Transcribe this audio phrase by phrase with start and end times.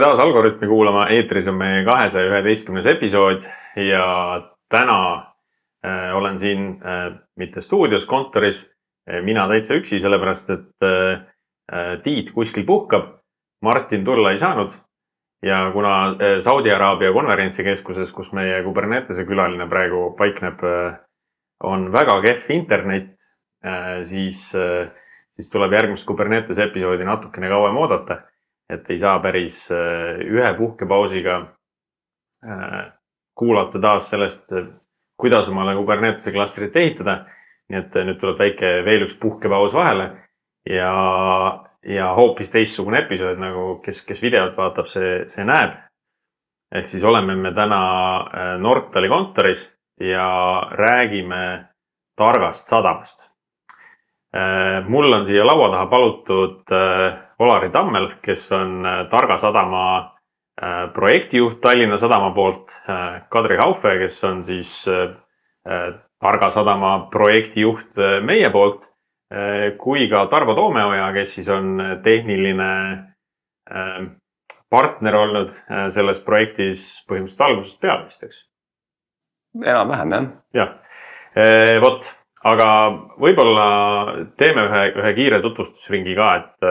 [0.00, 3.44] taas Algorütmi kuulama, eetris on meie kahesaja üheteistkümnes episood
[3.76, 4.04] ja
[4.72, 5.00] täna
[5.84, 8.64] äh, olen siin äh, mitte stuudios, kontoris.
[9.10, 11.26] Äh,, mina täitsa üksi, sellepärast et äh,
[11.72, 13.20] äh Tiit kuskil puhkab.
[13.62, 14.72] Martin tulla ei saanud.
[15.42, 20.98] Ja kuna äh, Saudi Araabia konverentsikeskuses, kus meie Kubernetese külaline praegu paikneb äh,,
[21.64, 23.12] on väga kehv internet
[23.64, 24.90] äh,, siis äh,,
[25.36, 28.22] siis tuleb järgmist Kubernetese episoodi natukene kauem oodata
[28.70, 31.36] et ei saa päris äh, ühe puhkepausiga
[32.46, 32.92] äh,
[33.34, 34.46] kuulata taas sellest,
[35.20, 37.24] kuidas omale Kubernetese klastrit ehitada.
[37.70, 40.08] nii et äh, nüüd tuleb väike veel üks puhkepaus vahele
[40.66, 40.94] ja,
[41.86, 45.76] ja hoopis teistsugune episood nagu, kes, kes videot vaatab, see, see näeb.
[46.74, 47.80] ehk siis oleme me täna
[48.58, 49.62] Nortali kontoris
[50.00, 50.26] ja
[50.70, 51.68] räägime
[52.16, 53.26] targast sadamast.
[54.88, 56.74] mul on siia laua taha palutud
[57.40, 59.84] Olari Tammel, kes on äh, Targa sadama
[60.62, 64.84] äh, projektijuht Tallinna Sadama poolt, äh, Kadri Haufe, kes on siis
[66.20, 68.86] Targa sadama projektijuht meie poolt,
[69.78, 72.68] kui ka Tarvo Toomeoja, kes siis on tehniline
[74.72, 75.52] partner olnud
[75.92, 78.40] selles projektis põhimõtteliselt algusest peale vist, eks?
[79.60, 80.26] enam-vähem jah.
[80.56, 80.72] jah,
[81.84, 82.08] vot,
[82.52, 82.68] aga
[83.20, 83.68] võib-olla
[84.40, 86.70] teeme ühe, ühe kiire tutvustusringi ka, et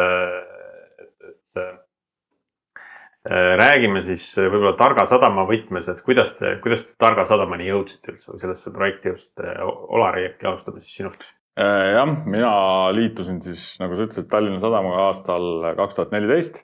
[3.30, 8.14] räägime siis äh, võib-olla Targa sadama võtmes, et kuidas te, kuidas te Targa sadamani jõudsite
[8.14, 11.28] üldse või sellesse projekti just, äh, Olari, äkki alustame siis sinust.
[11.60, 12.52] jah, mina
[12.96, 16.62] liitusin siis, nagu sa ütlesid, Tallinna Sadamaga aastal kaks tuhat neliteist.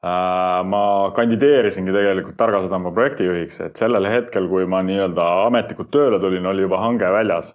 [0.00, 6.46] ma kandideerisingi tegelikult Targa sadama projektijuhiks, et sellel hetkel, kui ma nii-öelda ametlikult tööle tulin,
[6.48, 7.50] oli juba hange väljas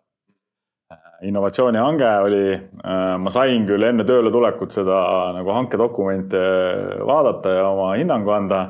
[1.22, 5.00] innovatsioonihange oli, äh, ma sain küll enne tööle tulekut seda
[5.36, 6.42] nagu hankedokumente
[7.08, 8.66] vaadata ja oma hinnangu anda.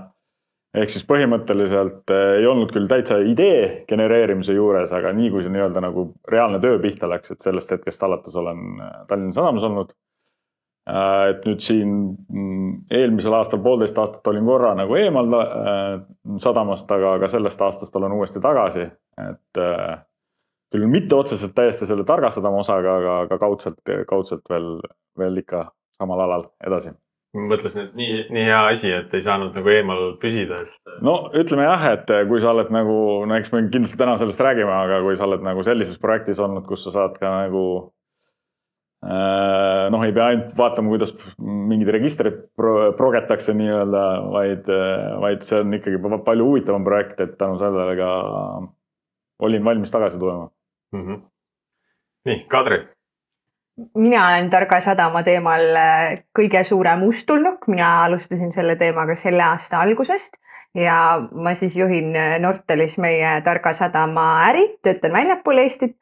[0.75, 5.53] ehk siis põhimõtteliselt äh, ei olnud küll täitsa idee genereerimise juures, aga nii kui see
[5.53, 9.95] nii-öelda nagu reaalne töö pihta läks, et sellest hetkest alates olen äh, Tallinna Sadamas olnud.
[10.85, 11.93] et nüüd siin
[12.29, 15.31] mm, eelmisel aastal poolteist aastat olin korra nagu eemal
[16.37, 18.85] sadamast, aga ka sellest aastast olen uuesti tagasi,
[19.17, 19.61] et
[20.75, 24.69] küll mitte otseselt täiesti selle targa sadama osaga, aga, aga kaudselt, kaudselt veel,
[25.19, 25.65] veel ikka
[25.99, 26.93] samal alal edasi.
[27.35, 30.93] mõtlesin, et nii, nii hea asi, et ei saanud nagu eemal püsida, et.
[31.03, 34.71] no ütleme jah, et kui sa oled nagu, no eks me kindlasti täna sellest räägime,
[34.71, 37.65] aga kui sa oled nagu sellises projektis olnud, kus sa saad ka nagu
[39.03, 41.11] äh, noh, ei pea ainult vaatama, kuidas
[41.43, 44.71] mingid registrid pro progetakse nii-öelda, vaid,
[45.27, 45.99] vaid see on ikkagi
[46.31, 48.11] palju huvitavam projekt, et tänu sellele ka
[49.43, 50.47] olin valmis tagasi tulema
[50.95, 51.07] mm.
[51.07, 51.21] -hmm.
[52.25, 52.87] nii, Kadri.
[53.95, 59.79] mina olen Targa sadama teemal äh, kõige suurem uustulnuk, mina alustasin selle teemaga selle aasta
[59.79, 60.37] algusest
[60.75, 65.97] ja ma siis juhin äh, Nortalis meie Targa sadama äri, töötan väljapool Eestit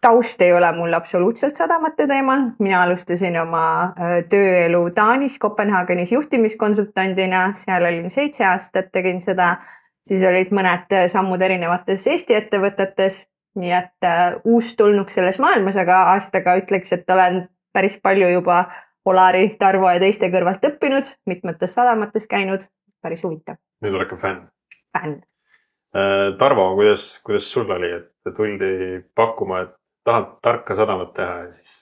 [0.00, 7.52] taust ei ole mul absoluutselt sadamate teemal, mina alustasin oma äh, tööelu Taanis Kopenhaagenis juhtimiskonsultandina,
[7.64, 9.56] seal olin seitse aastat, tegin seda,
[10.06, 13.26] siis olid mõned sammud erinevates Eesti ettevõtetes
[13.58, 18.64] nii et äh, uustulnuk selles maailmas, aga aastaga ütleks, et olen päris palju juba
[19.08, 22.66] Olari, Tarvo ja teiste kõrvalt õppinud, mitmetes sadamates käinud,
[23.02, 23.58] päris huvitav.
[23.82, 24.46] nüüd oled ka fänn?
[24.96, 25.18] fänn
[25.96, 26.36] äh,.
[26.38, 29.74] Tarvo, kuidas, kuidas sul oli, et tuldi pakkuma, et
[30.04, 31.76] tahad tarka sadamat teha ja siis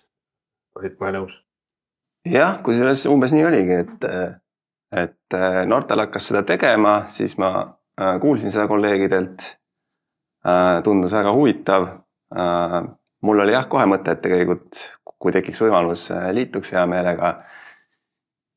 [0.78, 1.34] olid kohe nõus?
[2.28, 4.08] jah, kusjuures umbes nii oligi, et,
[5.04, 9.57] et äh, Nortal hakkas seda tegema, siis ma äh, kuulsin seda kolleegidelt
[10.84, 11.88] tundus väga huvitav.
[12.36, 12.80] Äh,
[13.22, 14.82] mul oli jah, kohe mõte, et tegelikult
[15.18, 17.38] kui tekiks võimalus, äh, liituks hea meelega.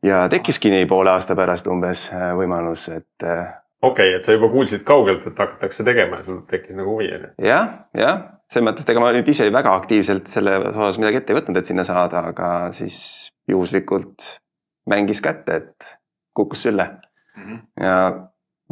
[0.03, 3.21] ja tekkiski nii poole aasta pärast umbes võimalus, et.
[3.21, 7.11] okei okay,, et sa juba kuulsid kaugelt, et hakatakse tegema ja sul tekkis nagu huvi
[7.13, 7.29] on ju?
[7.45, 7.67] jah,
[7.97, 11.37] jah, selles mõttes, et ega ma nüüd ise väga aktiivselt selle osas midagi ette ei
[11.37, 12.97] võtnud, et sinna saada, aga siis
[13.49, 14.35] juhuslikult
[14.89, 15.91] mängis kätte, et
[16.34, 17.43] kukkus sülle mm.
[17.43, 17.59] -hmm.
[17.84, 17.95] ja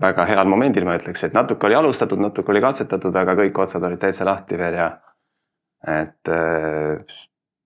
[0.01, 3.83] väga heal momendil, ma ütleks, et natuke oli alustatud, natuke oli katsetatud, aga kõik otsad
[3.83, 4.89] olid täitsa lahti veel ja
[5.87, 7.17] et äh,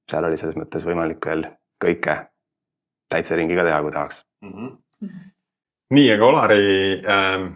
[0.09, 1.47] seal oli selles mõttes võimalik veel
[1.81, 2.17] kõike
[3.11, 4.53] täitsa ringi ka teha, kui tahaks mm.
[4.53, 5.19] -hmm.
[5.97, 6.63] nii, aga Olari
[7.15, 7.47] ähm,,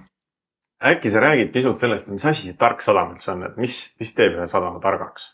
[0.91, 4.13] äkki sa räägid pisut sellest, mis asi see tark sadam üldse on, et mis, mis
[4.13, 5.29] teeb ühe sadama targaks?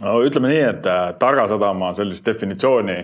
[0.00, 2.98] no ütleme nii, et äh, targa sadama sellist definitsiooni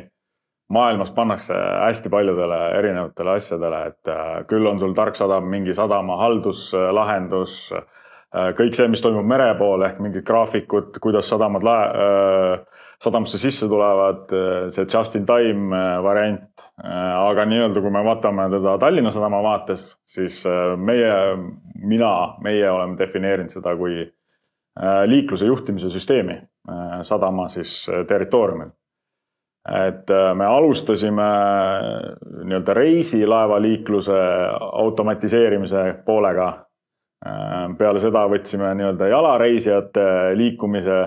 [0.68, 6.18] maailmas pannakse hästi paljudele erinevatele asjadele, et äh, küll on sul tark sadam, mingi sadama
[6.20, 12.84] halduslahendus, äh, kõik see, mis toimub mere pool ehk mingid graafikud, kuidas sadamad lae, äh,
[13.00, 14.34] sadamasse sisse tulevad,
[14.74, 16.48] see just in time variant.
[16.78, 20.44] aga nii-öelda, kui me vaatame teda Tallinna Sadama vaates, siis
[20.78, 21.12] meie,
[21.78, 22.10] mina,
[22.42, 24.02] meie oleme defineerinud seda kui
[25.10, 26.40] liikluse juhtimise süsteemi
[27.06, 27.80] sadama siis
[28.10, 28.70] territooriumil
[29.66, 34.18] et äh, me alustasime äh, nii-öelda reisilaevaliikluse
[34.72, 36.48] automatiseerimise poolega.
[37.26, 40.06] Äh, peale seda võtsime nii-öelda jalareisijate
[40.38, 41.00] liikumise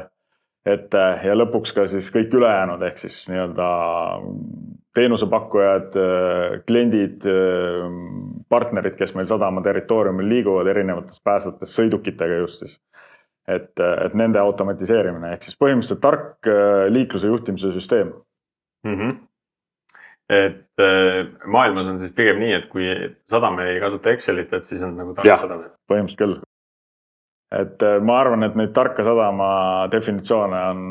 [0.65, 3.67] ette ja lõpuks ka siis kõik ülejäänud ehk siis nii-öelda
[4.93, 5.95] teenusepakkujad,
[6.67, 7.23] kliendid,
[8.51, 12.75] partnerid, kes meil sadama territooriumil liiguvad erinevates päästvates sõidukitega just siis.
[13.47, 16.51] et, et nende automatiseerimine ehk siis põhimõtteliselt tark
[16.93, 18.11] liikluse juhtimise süsteem
[18.83, 18.95] mm.
[18.95, 19.17] -hmm.
[20.29, 22.87] et äh, maailmas on siis pigem nii, et kui
[23.29, 25.67] sadam ei kasuta Excelit, et siis on nagu tark sadam.
[25.91, 26.39] põhimõtteliselt küll.
[27.61, 29.51] et äh, ma arvan, et neid tarka sadama
[29.91, 30.83] definitsioone on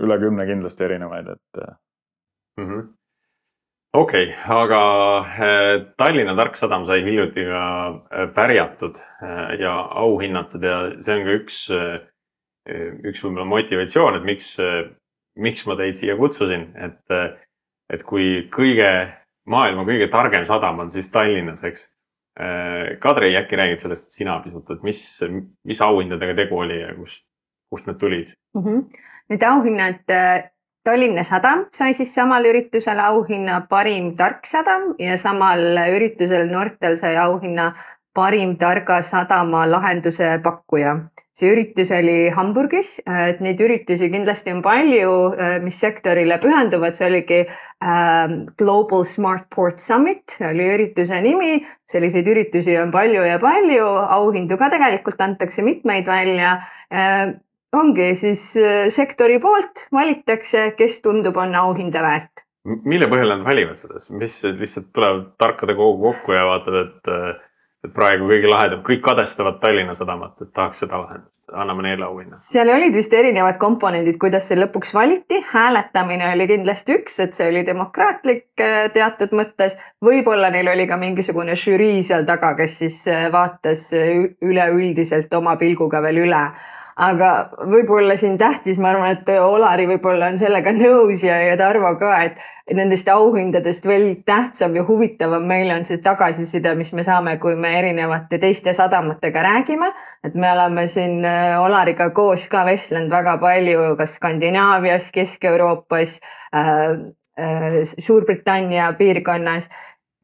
[0.00, 1.62] üle kümne kindlasti erinevaid, et
[2.60, 2.88] mm -hmm
[3.92, 4.80] okei okay,, aga
[5.98, 7.64] Tallinna Tark Sadam sai hiljuti ka
[8.34, 8.98] pärjatud
[9.58, 11.56] ja auhinnatud ja see on ka üks,
[13.02, 14.54] üks võib-olla motivatsioon, et miks
[15.38, 17.00] miks ma teid siia kutsusin, et,
[17.92, 18.90] et kui kõige,
[19.50, 21.86] maailma kõige targem sadam on siis Tallinnas, eks.
[23.02, 25.00] Kadri, äkki räägid sellest sina pisut, et mis,
[25.66, 27.20] mis auhindadega tegu oli ja kust,
[27.68, 28.62] kust need tulid mm?
[28.62, 29.06] -hmm.
[29.30, 30.14] Need auhinnad,
[30.84, 35.60] Tallinna Sadam sai siis samal üritusel auhinna parim tark sadam ja samal
[35.96, 37.74] üritusel Nortal sai auhinna
[38.14, 40.94] parim targa sadama lahenduse pakkuja
[41.40, 45.12] see üritus oli Hamburgis, et neid üritusi kindlasti on palju,
[45.64, 48.28] mis sektorile pühenduvad, see oligi äh,
[48.60, 51.66] Global Smart Port Summit oli ürituse nimi.
[51.90, 56.60] selliseid üritusi on palju ja palju, auhindu ka tegelikult antakse mitmeid välja
[56.92, 57.32] äh,.
[57.72, 62.44] ongi siis äh, sektori poolt valitakse, kes tundub, on auhinda väärt.
[62.84, 67.46] mille põhjal nad valivad seda, mis lihtsalt tulevad tarkade kogu kokku ja vaatad, et äh,
[67.84, 72.36] et praegu kõige lahedam, kõik kadestavad Tallinna Sadamat, et tahaks seda lahendust, anname neile auhinna.
[72.50, 77.48] seal olid vist erinevad komponendid, kuidas see lõpuks valiti, hääletamine oli kindlasti üks, et see
[77.48, 79.78] oli demokraatlik äh, teatud mõttes.
[80.04, 85.56] võib-olla neil oli ka mingisugune žürii seal taga, kes siis äh, vaatas äh, üleüldiselt oma
[85.56, 86.44] pilguga veel üle
[87.00, 87.30] aga
[87.70, 92.12] võib-olla siin tähtis, ma arvan, et Olari võib-olla on sellega nõus ja, ja Tarvo ka,
[92.28, 97.56] et nendest auhindadest veel tähtsam ja huvitavam meile on see tagasiside, mis me saame, kui
[97.58, 99.92] me erinevate teiste sadamatega räägime.
[100.24, 106.18] et me oleme siin äh, Olariga koos ka vestlenud väga palju, kas Skandinaavias, Kesk-Euroopas
[106.54, 106.90] äh,,
[107.40, 109.68] äh, Suurbritannia piirkonnas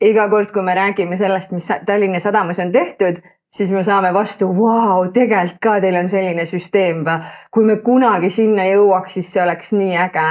[0.00, 3.22] iga kord, kui me räägime sellest, mis Tallinna sadamas on tehtud,
[3.56, 7.32] siis me saame vastu, vau, tegelikult ka teil on selline süsteem või.
[7.50, 10.28] kui me kunagi sinna jõuaks, siis see oleks nii äge.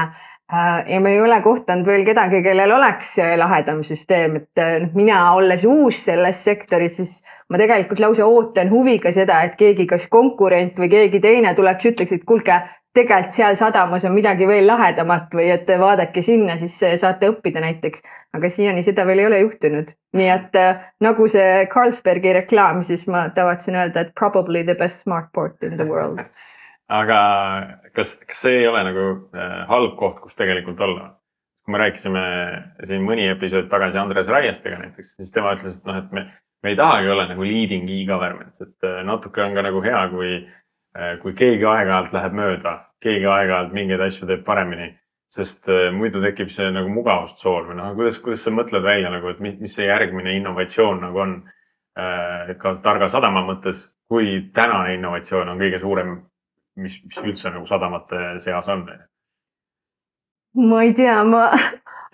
[0.53, 4.91] Äh, ja me ei ole kohtunud veel kedagi, kellel oleks lahedam süsteem, et äh, noh,
[4.93, 7.15] mina olles uus selles sektoris, siis
[7.49, 12.13] ma tegelikult lausa ootan huviga seda, et keegi, kas konkurent või keegi teine tuleks, ütleks,
[12.13, 12.59] et kuulge,
[12.95, 18.03] tegelikult seal sadamas on midagi veel lahedamat või et vaadake sinna, siis saate õppida näiteks.
[18.35, 23.05] aga siiani seda veel ei ole juhtunud, nii et äh, nagu see Carlsbergi reklaam, siis
[23.07, 26.19] ma tavatsen öelda, et probably the best smart port in the world.
[26.99, 27.19] aga
[27.95, 29.05] kas, kas see ei ole nagu
[29.35, 31.13] äh, halb koht, kus tegelikult olla?
[31.65, 32.23] kui me rääkisime
[32.85, 36.21] siin mõni episood tagasi Andres Raiestega näiteks, siis tema ütles, et noh, et me,
[36.61, 40.35] me ei tahagi olla nagu leading e-government, et natuke on ka nagu hea, kui
[41.21, 44.93] kui keegi aeg-ajalt läheb mööda, keegi aeg-ajalt mingeid asju teeb paremini,
[45.35, 49.33] sest äh, muidu tekib see nagu mugavustsoon või noh, kuidas, kuidas sa mõtled välja nagu,
[49.33, 51.35] et mis, mis see järgmine innovatsioon nagu on
[51.99, 56.15] äh, ka targa sadama mõttes, kui tänane innovatsioon on kõige suurem,
[56.79, 58.87] mis, mis üldse nagu sadamate seas on?
[60.55, 61.49] ma ei tea, ma,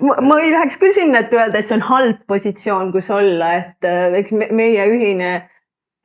[0.02, 3.54] ma, ma ei läheks küll sinna, et öelda, et see on halb positsioon, kus olla,
[3.60, 5.34] et eks meie ühine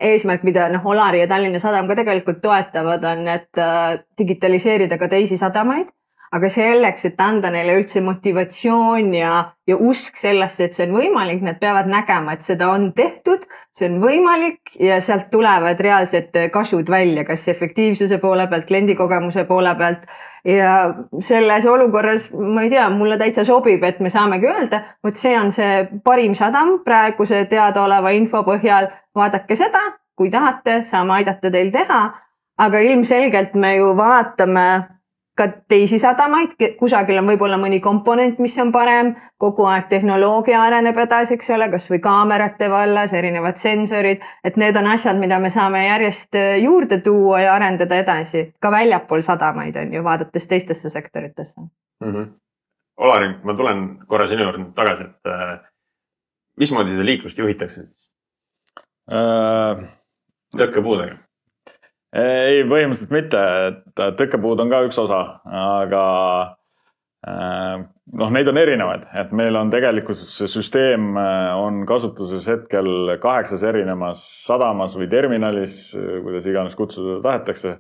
[0.01, 5.09] eesmärk, mida noh, Olari ja Tallinna Sadam ka tegelikult toetavad, on, et äh, digitaliseerida ka
[5.13, 5.93] teisi sadamaid.
[6.37, 11.39] aga selleks, et anda neile üldse motivatsioon ja, ja usk sellesse, et see on võimalik,
[11.47, 13.45] nad peavad nägema, et seda on tehtud,
[13.79, 19.73] see on võimalik ja sealt tulevad reaalsed kasud välja, kas efektiivsuse poole pealt, kliendikogemuse poole
[19.79, 20.03] pealt
[20.47, 25.35] ja selles olukorras ma ei tea, mulle täitsa sobib, et me saamegi öelda, vot see
[25.39, 29.83] on see parim sadam praeguse teadaoleva info põhjal vaadake seda,
[30.17, 32.05] kui tahate, saame aidata teil teha.
[32.59, 34.69] aga ilmselgelt me ju vaatame
[35.37, 40.97] ka teisi sadamaid, kusagil on võib-olla mõni komponent, mis on parem, kogu aeg tehnoloogia areneb
[41.03, 45.85] edasi, eks ole, kasvõi kaamerate vallas, erinevad sensorid, et need on asjad, mida me saame
[45.85, 51.61] järjest äh, juurde tuua ja arendada edasi ka väljapool sadamaid on ju, vaadates teistesse sektoritesse
[51.61, 52.13] mm.
[52.13, 52.33] -hmm.
[52.97, 55.61] Olari, ma tulen korra sinu juurde tagasi, et äh,
[56.57, 58.11] mismoodi seda liiklust juhitakse siis
[59.13, 59.85] äh...?
[60.57, 61.26] tõkkepuudega
[62.17, 66.03] ei, põhimõtteliselt mitte, et tõkkepuud on ka üks osa, aga
[67.27, 67.85] äh,
[68.21, 73.65] noh, neid on erinevaid, et meil on tegelikkuses see süsteem äh, on kasutuses hetkel kaheksas
[73.67, 77.79] erinevas sadamas või terminalis, kuidas iganes kutsuda tahetakse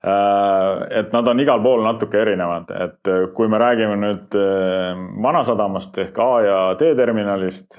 [0.00, 5.98] et nad on igal pool natuke erinevad, et äh, kui me räägime nüüd äh, Vanasadamast
[6.00, 7.76] ehk A ja D terminalist,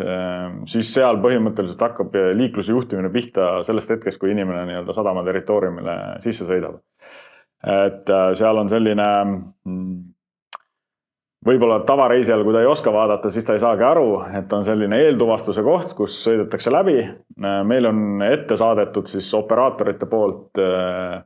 [0.69, 6.45] siis seal põhimõtteliselt hakkab liikluse juhtimine pihta sellest hetkest, kui inimene nii-öelda sadama territooriumile sisse
[6.45, 6.81] sõidab.
[7.61, 9.97] et seal on selline mm,
[11.45, 14.99] võib-olla tavareisijal, kui ta ei oska vaadata, siis ta ei saagi aru, et on selline
[15.07, 17.01] eeltuvastuse koht, kus sõidetakse läbi.
[17.65, 21.23] meil on ette saadetud siis operaatorite poolt äh,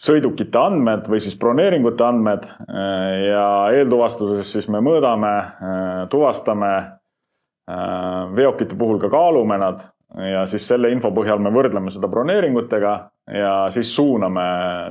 [0.00, 3.46] sõidukite andmed või siis broneeringute andmed äh, ja
[3.78, 9.84] eeltuvastuses siis me mõõdame, äh, tuvastame äh, veokite puhul ka kaalume nad
[10.14, 12.92] ja siis selle info põhjal me võrdleme seda broneeringutega
[13.34, 14.44] ja siis suuname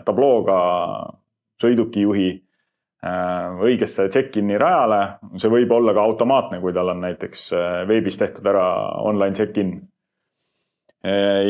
[0.04, 0.58] tablooga
[1.64, 2.32] sõidukijuhi
[3.64, 5.00] õigesse check-in'i rajale.
[5.36, 7.50] see võib olla ka automaatne, kui tal on näiteks
[7.88, 8.66] veebis tehtud ära
[9.04, 9.74] online check-in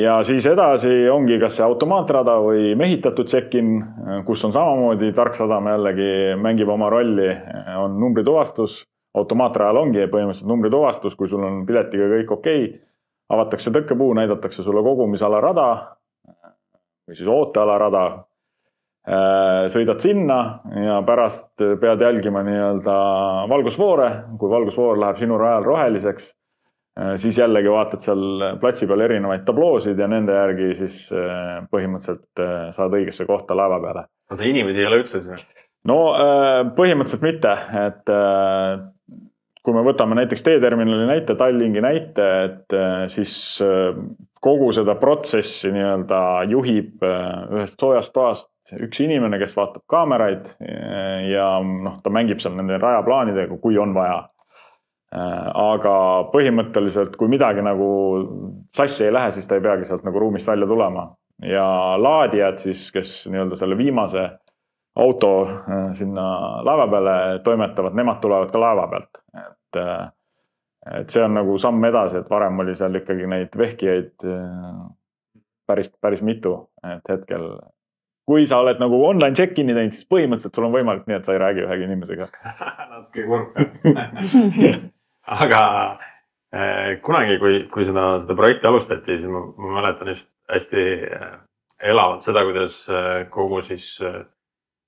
[0.02, 3.76] ja siis edasi ongi kas see automaatrada või mehitatud check-in,
[4.26, 6.10] kus on samamoodi tarksadam jällegi
[6.42, 7.30] mängib oma rolli,
[7.78, 8.84] on numbrituvastus.
[9.14, 12.80] automaatrajal ongi põhimõtteliselt numbrituvastus, kui sul on piletiga kõik okei okay,,
[13.30, 15.68] avatakse tõkkepuu, näidatakse sulle kogumisala rada
[17.08, 18.06] või siis ooteala rada.
[19.70, 20.38] sõidad sinna
[20.80, 22.94] ja pärast pead jälgima nii-öelda
[23.52, 26.34] valgusfoore, kui valgusfoor läheb sinu rajal roheliseks
[27.18, 28.24] siis jällegi vaatad seal
[28.62, 33.80] platsi peal erinevaid tabloosid ja nende järgi siis äh, põhimõtteliselt äh, saad õigesse kohta laeva
[33.82, 34.06] peale.
[34.32, 35.46] oota, inimesi ei ole üldse siis?
[35.90, 35.98] no
[36.78, 37.56] põhimõtteliselt mitte,
[37.88, 38.14] et
[39.64, 42.76] kui me võtame näiteks teeterminali näite, Tallinki näite, et
[43.12, 43.34] siis
[44.44, 46.20] kogu seda protsessi nii-öelda
[46.52, 50.48] juhib ühest soojast toast üks inimene, kes vaatab kaameraid
[51.32, 54.33] ja noh, ta mängib seal nende rajaplaanidega, kui on vaja Äh,
[55.14, 55.96] aga
[56.34, 57.90] põhimõtteliselt, kui midagi nagu
[58.76, 61.12] sassi ei lähe, siis ta ei peagi sealt nagu ruumist välja tulema.
[61.44, 61.66] Ja
[62.00, 64.24] laadijad siis, kes nii-öelda selle viimase
[64.96, 66.26] auto äh, sinna
[66.66, 69.80] laeva peale toimetavad, nemad tulevad ka laeva pealt, et.
[69.82, 70.12] Äh,
[71.00, 74.26] et see on nagu samm edasi, et varem oli seal ikkagi neid vehkijaid
[75.64, 77.46] päris, päris mitu, et hetkel
[78.28, 81.36] kui sa oled nagu online check-in'i teinud, siis põhimõtteliselt sul on võimalik nii, et sa
[81.36, 82.28] ei räägi ühegi inimesega.
[82.92, 83.56] Natuke kurb
[85.28, 85.64] aga
[86.54, 91.34] äh, kunagi, kui, kui seda, seda projekti alustati, siis ma, ma mäletan just hästi äh,
[91.94, 93.98] elavalt seda, kuidas äh, kogu siis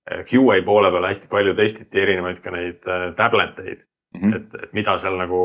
[0.05, 3.79] QA poole peal hästi palju testiti erinevaid ka neid äh, tablet eid
[4.13, 4.21] mm.
[4.21, 4.35] -hmm.
[4.35, 5.39] et, et mida seal nagu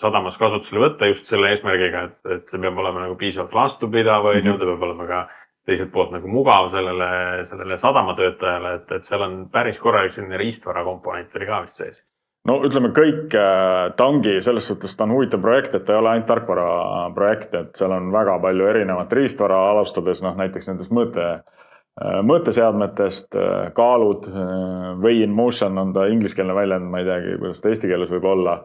[0.00, 4.36] sadamas kasutusele võtta just selle eesmärgiga, et, et see peab olema nagu piisavalt vastupidav, on
[4.36, 4.58] ju, mhm.
[4.58, 5.26] ta peab olema ka
[5.66, 7.10] teiselt poolt nagu mugav sellele,
[7.50, 12.02] sellele sadamatöötajale, et, et seal on päris korralik selline riistvara komponent oli ka vist sees
[12.48, 16.00] no ütleme kõik, äh, ta ongi selles suhtes, ta on huvitav projekt, et ta ei
[16.00, 16.68] ole ainult tarkvara
[17.16, 23.30] projekt, et seal on väga palju erinevat riistvara, alustades noh, näiteks nendest mõõte, äh, mõõteseadmetest,
[23.40, 24.28] äh, kaalud,
[25.02, 28.32] way in motion on ta ingliskeelne väljend, ma ei teagi, kuidas ta eesti keeles võib
[28.36, 28.62] olla.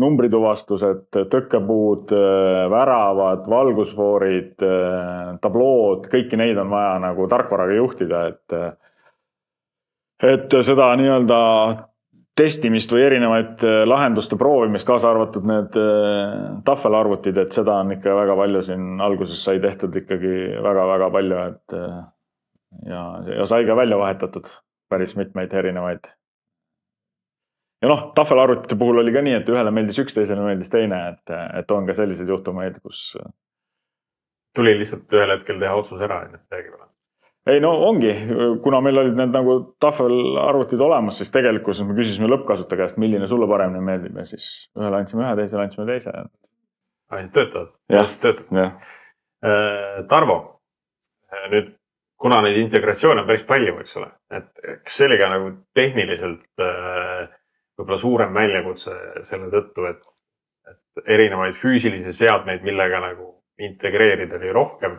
[0.00, 2.10] numbrituvastused, tõkkepuud,
[2.70, 4.56] väravad, valgusfoorid,
[5.40, 8.56] tablood, kõiki neid on vaja nagu tarkvaraga juhtida, et
[10.32, 11.38] et seda nii-öelda
[12.38, 16.32] testimist või erinevaid äh, lahenduste proovimist, kaasa arvatud need äh,
[16.66, 21.76] tahvelarvutid, et seda on ikka väga palju siin alguses sai tehtud ikkagi väga-väga palju, et
[21.78, 22.00] äh,
[22.90, 23.04] ja,
[23.38, 24.50] ja sai ka välja vahetatud
[24.90, 26.10] päris mitmeid erinevaid.
[27.82, 31.36] ja noh, tahvelarvutite puhul oli ka nii, et ühele meeldis üks, teisele meeldis teine, et,
[31.60, 33.12] et on ka selliseid juhtumeid, kus.
[34.54, 36.93] tuli lihtsalt ühel hetkel teha otsus ära, on ju, midagi pole
[37.50, 38.12] ei no ongi,
[38.64, 43.48] kuna meil olid need nagu tahvelarvutid olemas, siis tegelikkuses me küsisime lõppkasutaja käest, milline sulle
[43.50, 44.48] paremini meeldib ja siis
[44.78, 46.14] ühele andsime ühe, teisele andsime teise.
[47.14, 47.72] ainult töötavad,
[48.22, 48.52] töötab.
[49.44, 50.38] Äh, Tarvo,
[51.28, 51.74] äh, nüüd
[52.24, 54.50] kuna neid integratsioone on päris palju, eks ole, et
[54.86, 57.26] kas see oli ka nagu tehniliselt äh,
[57.76, 58.94] võib-olla suurem väljakutse
[59.28, 60.00] selle tõttu, et,
[60.70, 64.96] et erinevaid füüsilisi seadmeid, millega nagu integreerida oli rohkem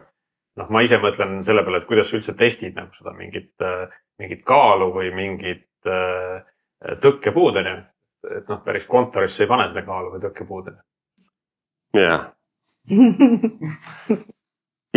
[0.60, 3.54] noh, ma ise mõtlen selle peale, et kuidas sa üldse testid nagu seda mingit,
[4.22, 6.44] mingit kaalu või mingit äh,
[7.04, 7.76] tõkkepuud on ju.
[8.38, 10.84] et noh, päris kontorisse ei pane seda kaalu või tõkkepuud on ju.
[12.06, 12.22] jah.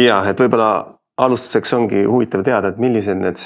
[0.06, 0.70] ja et võib-olla
[1.18, 3.42] alustuseks ongi huvitav teada, et millised need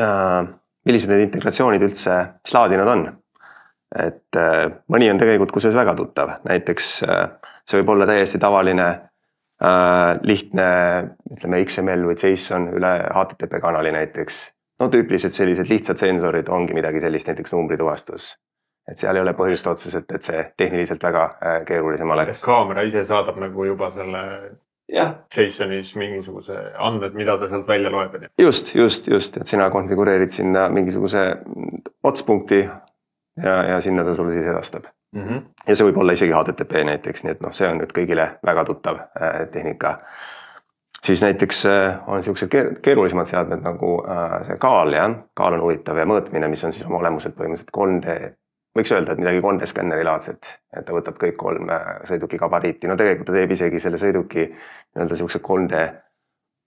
[0.00, 0.40] äh,,
[0.84, 3.06] millised need integratsioonid üldse, mis laadi nad on.
[3.94, 7.26] et äh, mõni on tegelikult kusjuures väga tuttav, näiteks äh,
[7.64, 9.02] see võib olla täiesti tavaline äh,
[10.22, 10.64] lihtne,
[11.30, 14.40] ütleme XML või JSON üle HTTP kanali näiteks.
[14.80, 18.34] no tüüpiliselt sellised lihtsad sensorid ongi midagi sellist, näiteks numbrituvastus.
[18.90, 22.42] et seal ei ole põhjust otseselt, et see tehniliselt väga äh, keerulisem oleks.
[22.42, 24.24] kaamera ise saadab nagu juba selle
[24.92, 25.14] jah.
[25.36, 28.28] JSONis mingisuguse andmed, mida ta sealt välja loeb, on ju.
[28.38, 31.24] just, just, just, et sina konfigureerid sinna mingisuguse
[32.02, 35.42] otspunkti ja, ja sinna ta sulle siis edastab Mm -hmm.
[35.68, 38.64] ja see võib olla isegi HTTP näiteks, nii et noh, see on nüüd kõigile väga
[38.64, 39.98] tuttav äh, tehnika.
[41.06, 42.48] siis näiteks äh, on siuksed
[42.82, 46.86] keerulisemad seadmed nagu äh, see kaal jah, kaal on huvitav ja mõõtmine, mis on siis
[46.86, 48.32] oma olemuselt põhimõtteliselt 3D
[48.78, 51.70] võiks öelda, et midagi 3D skänneri laadset, et ta võtab kõik kolm
[52.10, 55.84] sõiduki gabariiti, no tegelikult ta teeb isegi selle sõiduki nii-öelda siukse 3D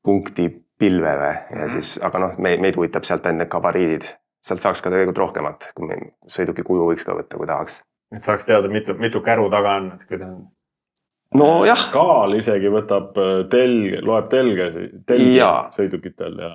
[0.04, 0.48] punkti
[0.80, 1.76] pilve või ja mm -hmm.
[1.76, 4.08] siis, aga noh, meid, meid huvitab sealt ainult need gabariidid,
[4.40, 7.82] sealt saaks ka tegelikult rohkemat, kui me sõiduki kuju võiks ka võtta, kui tahaks
[8.16, 10.46] et saaks teada, mitu, mitu käru taga on, et kuidas on.
[11.36, 11.90] nojah.
[11.94, 14.72] kaal isegi võtab äh, telge, loeb telge,
[15.10, 16.54] telge sõidukitel ja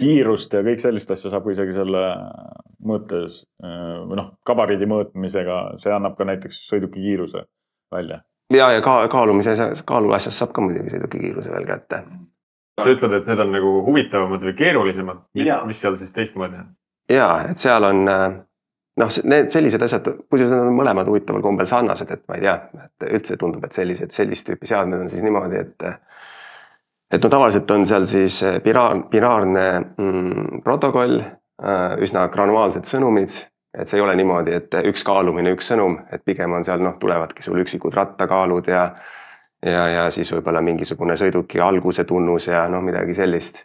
[0.00, 2.02] kiirust ja kõik sellist asja saab isegi selle
[2.86, 7.44] mõõtes äh, või noh, gabariidi mõõtmisega, see annab ka näiteks sõiduki kiiruse
[7.92, 8.22] välja.
[8.52, 12.04] ja, ja ka kaalumise, kaalu asjast saab ka muidugi sõiduki kiiruse veel kätte.
[12.80, 16.70] sa ütled, et need on nagu huvitavamad või keerulisemad, mis, mis seal siis teistmoodi on?
[17.12, 18.40] ja, et seal on äh,
[19.00, 22.54] noh, need sellised asjad, kusjuures nad on mõlemad huvitaval kombel sarnased, et ma ei tea,
[22.86, 25.86] et üldse tundub, et sellised, sellist tüüpi seadmed on siis niimoodi, et.
[27.10, 33.46] et no tavaliselt on seal siis binaar, binaarne mm, protokoll, äh, üsna granulaarsed sõnumid.
[33.70, 36.96] et see ei ole niimoodi, et üks kaalumine, üks sõnum, et pigem on seal noh,
[36.98, 38.88] tulevadki sul üksikud rattakaalud ja.
[39.62, 43.62] ja, ja siis võib-olla mingisugune sõiduki alguse tunnus ja noh, midagi sellist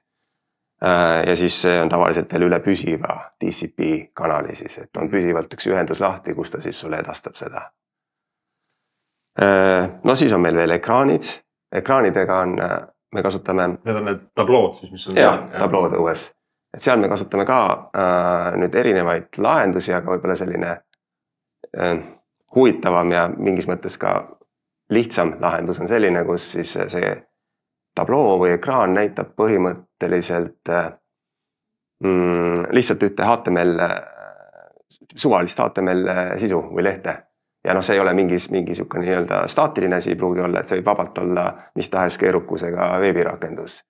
[0.85, 5.65] ja siis see on tavaliselt veel üle püsiva TCP kanali siis, et on püsivalt üks
[5.71, 7.63] ühendus lahti, kus ta siis sulle edastab seda.
[9.43, 11.27] Äh, no siis on meil veel ekraanid,
[11.75, 12.77] ekraanidega on, äh,
[13.13, 13.67] me kasutame.
[13.83, 15.17] Need on need tablood siis, mis on.
[15.19, 16.29] jah, tablood õues,
[16.75, 21.97] et seal me kasutame ka äh, nüüd erinevaid lahendusi, aga võib-olla selline äh,
[22.55, 24.15] huvitavam ja mingis mõttes ka
[24.93, 27.15] lihtsam lahendus on selline, kus siis see
[27.95, 30.71] tabloo või ekraan näitab põhimõtteliselt
[32.03, 33.79] mm, lihtsalt ühte HTML,
[35.15, 37.15] suvalist HTML sisu või lehte.
[37.63, 40.69] ja noh, see ei ole mingis, mingi sihuke nii-öelda staatiline asi ei pruugi olla, et
[40.69, 43.81] see võib vabalt olla mis tahes keerukusega veebirakendus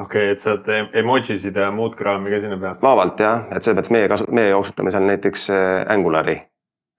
[0.00, 2.80] okei okay,, et saad emojisid ja muud kraami ka sinna peale?
[2.82, 6.36] vabalt jah, et selles mõttes meie kasu-, meie jooksutame seal näiteks äh, Angulari.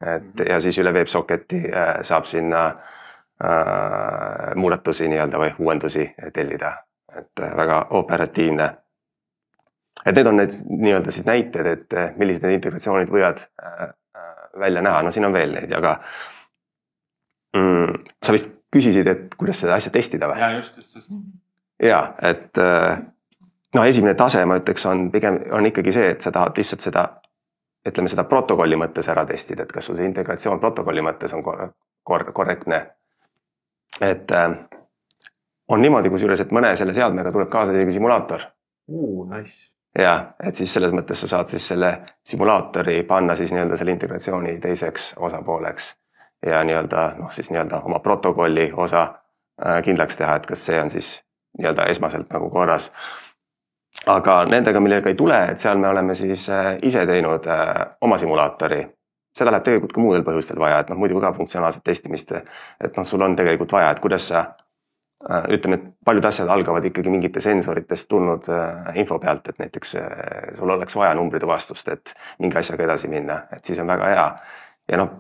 [0.06, 0.50] et mhm.
[0.50, 2.96] ja siis üle WebSocketi äh, saab sinna äh,
[3.44, 6.72] Äh, muudatusi nii-öelda või uuendusi tellida,
[7.20, 8.66] et äh, väga operatiivne.
[10.06, 13.46] et need on need nii-öelda siis näited, et äh, millised need integratsioonid võivad
[14.58, 15.94] välja näha, no siin on veel neid, aga
[17.54, 18.10] mm,.
[18.26, 20.42] sa vist küsisid, et kuidas seda asja testida või?
[20.42, 21.14] ja just, just, just.
[21.78, 26.58] ja et no esimene tase, ma ütleks, on pigem on ikkagi see, et sa tahad
[26.58, 27.10] lihtsalt seda
[27.86, 31.68] ütleme seda protokolli mõttes ära testida, et kas sul see integratsioon protokolli mõttes on kor
[32.08, 32.88] kor korrektne
[34.02, 34.52] et äh,
[35.68, 38.44] on niimoodi kusjuures, et mõne selle seadmega tuleb kaasa isegi simulaator
[38.88, 39.30] uh,.
[39.30, 39.54] Nice.
[40.00, 41.92] ja, et siis selles mõttes sa saad siis selle
[42.26, 45.96] simulaatori panna siis nii-öelda selle integratsiooni teiseks osapooleks.
[46.46, 50.90] ja nii-öelda noh, siis nii-öelda oma protokolli osa äh, kindlaks teha, et kas see on
[50.90, 51.24] siis
[51.58, 52.92] nii-öelda esmaselt nagu korras.
[54.06, 57.50] aga nendega, millega ei tule, et seal me oleme siis äh, ise teinud
[58.02, 58.86] oma simulaatori
[59.38, 62.32] seda läheb tegelikult ka muudel põhjustel vaja, et noh, muidu ka funktsionaalset testimist.
[62.34, 64.44] et noh, sul on tegelikult vaja, et kuidas sa
[65.30, 69.96] äh, ütleme, et paljud asjad algavad ikkagi mingite sensoritest tulnud äh, info pealt, et näiteks
[70.02, 70.08] äh,
[70.58, 74.28] sul oleks vaja numbrituvastust, et mingi asjaga edasi minna, et siis on väga hea.
[74.92, 75.14] ja noh,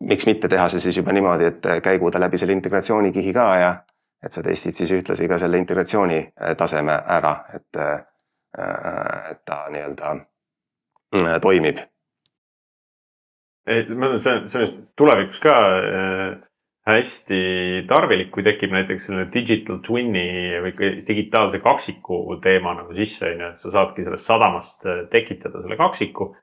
[0.00, 3.74] miks mitte teha see siis juba niimoodi, et käigu ta läbi selle integratsioonikihi ka ja
[4.24, 6.20] et sa testid siis ühtlasi ka selle integratsiooni
[6.56, 7.80] taseme ära, et,
[8.56, 10.14] et ta nii-öelda
[11.44, 11.82] toimib
[13.66, 16.32] ei, ma arvan, see on, see on just tulevikus ka äh,
[16.88, 17.38] hästi
[17.88, 20.24] tarvilik, kui tekib näiteks selline digital twin'i
[20.66, 25.62] või digitaalse kaksiku teema nagu sisse, on ju, et sa saadki sellest sadamast äh, tekitada
[25.64, 26.34] selle kaksiku.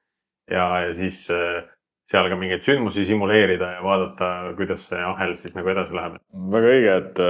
[0.51, 1.61] ja, ja siis äh,
[2.11, 6.17] seal ka mingeid sündmusi simuleerida ja vaadata, kuidas see ahel siis nagu edasi läheb.
[6.55, 7.21] väga õige, et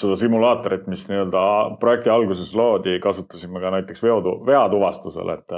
[0.00, 1.44] seda simulaatorit, mis nii-öelda
[1.80, 5.56] projekti alguses loodi, kasutasime ka näiteks veo, veatuvastusel, et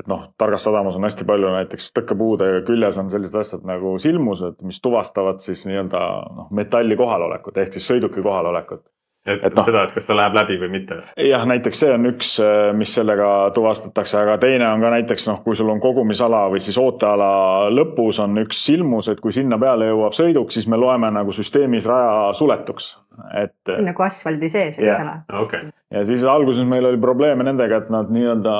[0.00, 4.60] et noh, Targas sadamas on hästi palju näiteks tõkkepuude küljes on sellised asjad nagu silmused,
[4.64, 6.04] mis tuvastavad siis nii-öelda
[6.36, 8.86] noh, metalli kohalolekut ehk siis sõiduki kohalolekut
[9.26, 11.00] et, et no, seda, et kas ta läheb läbi või mitte.
[11.26, 15.42] jah, näiteks see on üks, äh, mis sellega tuvastatakse, aga teine on ka näiteks noh,
[15.44, 17.30] kui sul on kogumisala või siis ooteala
[17.74, 21.88] lõpus on üks silmus, et kui sinna peale jõuab sõiduk, siis me loeme nagu süsteemis
[21.88, 22.94] raja suletuks
[23.42, 23.72] et.
[23.86, 25.14] nagu asfaldi sees, eks ole.
[25.42, 25.70] Okay.
[25.94, 28.54] ja siis alguses meil oli probleeme nendega, et nad nii-öelda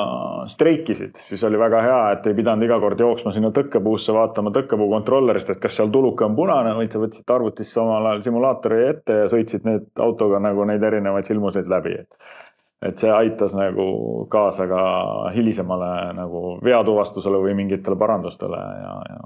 [0.51, 4.89] streikisid, siis oli väga hea, et ei pidanud iga kord jooksma sinna tõkkepuusse vaatama tõkkepuu
[4.93, 9.19] kontrollerist, et kas seal tuluke on punane, vaid sa võtsid arvutisse omal ajal simulaatori ette
[9.23, 12.39] ja sõitsid need autoga nagu neid erinevaid filmuseid läbi, et
[12.81, 14.79] et see aitas nagu kaasa ka
[15.35, 19.19] hilisemale nagu veatuvastusele või mingitele parandustele ja, ja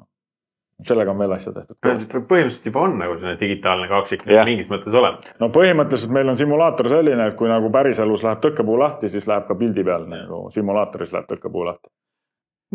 [0.84, 1.78] sellega on veel asju tehtud.
[1.82, 5.30] põhimõtteliselt juba on nagu selline digitaalne kaksik mingis mõttes olemas.
[5.40, 9.48] no põhimõtteliselt meil on simulaator selline, et kui nagu päriselus läheb tõkkepuu lahti, siis läheb
[9.48, 11.90] ka pildi peal nagu simulaatoris läheb tõkkepuu lahti.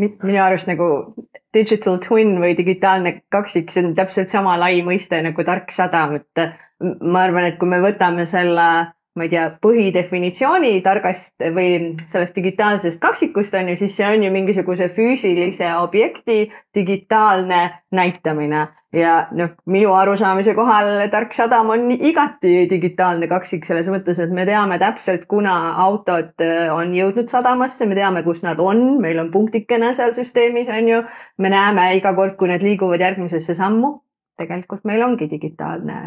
[0.01, 1.15] minu arust nagu
[1.55, 6.47] digital twin või digitaalne kaksik, see on täpselt sama lai mõiste nagu tark sadam, et
[6.81, 13.01] ma arvan, et kui me võtame selle ma ei tea, põhidefinitsiooni targast või sellest digitaalsest
[13.03, 16.45] kaksikust on ju, siis see on ju mingisuguse füüsilise objekti
[16.75, 18.69] digitaalne näitamine.
[18.93, 24.47] ja noh, minu arusaamise kohal tark sadam on igati digitaalne kaksik selles mõttes, et me
[24.47, 29.31] teame täpselt, kuna autod äh, on jõudnud sadamasse, me teame, kus nad on, meil on
[29.35, 31.03] punktikene seal süsteemis on ju.
[31.39, 34.01] me näeme iga kord, kui need liiguvad järgmisesse sammu.
[34.39, 36.01] tegelikult meil ongi digitaalne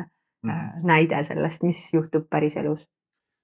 [0.44, 2.84] näide sellest, mis juhtub päriselus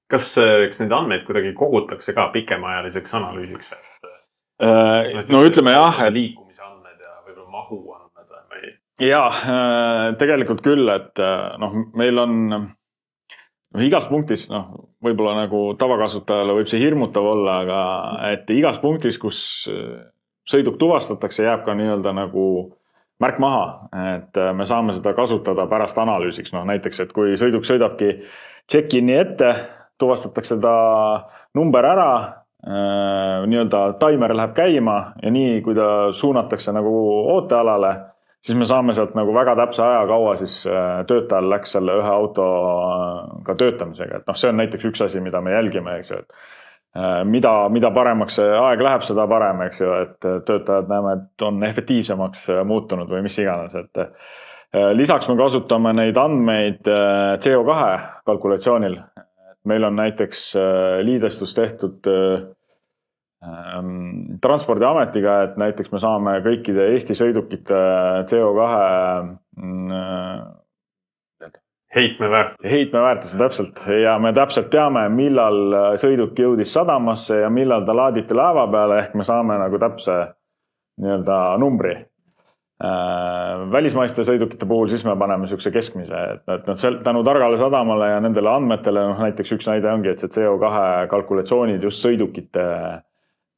[0.09, 5.23] kas, äh, kas neid andmeid kuidagi kogutakse ka pikemaajaliseks analüüsiks äh,?
[5.29, 6.13] no ütleme jah, et.
[6.15, 8.73] liikumise andmed ja võib-olla mahu andmed või?
[9.05, 14.71] ja äh, tegelikult küll, et äh, noh, meil on noh, igas punktis noh,
[15.05, 17.83] võib-olla nagu tavakasutajale võib see hirmutav olla, aga
[18.33, 19.39] et igas punktis, kus
[20.49, 22.45] sõiduk tuvastatakse, jääb ka nii-öelda nagu
[23.19, 23.63] märk maha,
[24.15, 28.13] et me saame seda kasutada pärast analüüsiks, noh näiteks, et kui sõiduk sõidabki
[28.69, 29.53] check-in'i ette
[29.99, 30.75] tuvastatakse ta
[31.55, 32.11] number ära,
[32.63, 36.93] äh, nii-öelda taimer läheb käima ja nii, kui ta suunatakse nagu
[37.35, 37.91] ootealale,
[38.39, 42.13] siis me saame sealt nagu väga täpse aja, kaua siis äh, töötajal läks selle ühe
[42.13, 46.31] autoga töötamisega, et noh, see on näiteks üks asi, mida me jälgime, eks ju, et
[46.31, 46.58] äh,
[47.29, 51.63] mida, mida paremaks see aeg läheb, seda parem, eks ju, et töötajad näeme, et on
[51.67, 54.01] efektiivsemaks muutunud või mis iganes, et
[54.97, 56.89] lisaks me kasutame neid andmeid
[57.45, 57.77] CO2
[58.25, 58.97] kalkulatsioonil,
[59.69, 62.41] meil on näiteks äh, liidestus tehtud äh,
[63.43, 67.81] ähm, transpordiametiga, et näiteks me saame kõikide Eesti sõidukite
[68.31, 68.69] CO2
[71.95, 72.71] heitmeväärtus.
[72.71, 78.67] heitmeväärtuse täpselt ja me täpselt teame, millal sõiduk jõudis sadamasse ja millal ta laaditi laeva
[78.71, 80.19] peale, ehk me saame nagu täpse
[80.99, 81.95] nii-öelda numbri
[82.79, 88.07] Äh, välismaiste sõidukite puhul siis me paneme niisuguse keskmise, et, et noh, tänu targale sadamale
[88.13, 92.63] ja nendele andmetele, noh näiteks üks näide ongi, et see CO2 kalkulatsioonid just sõidukite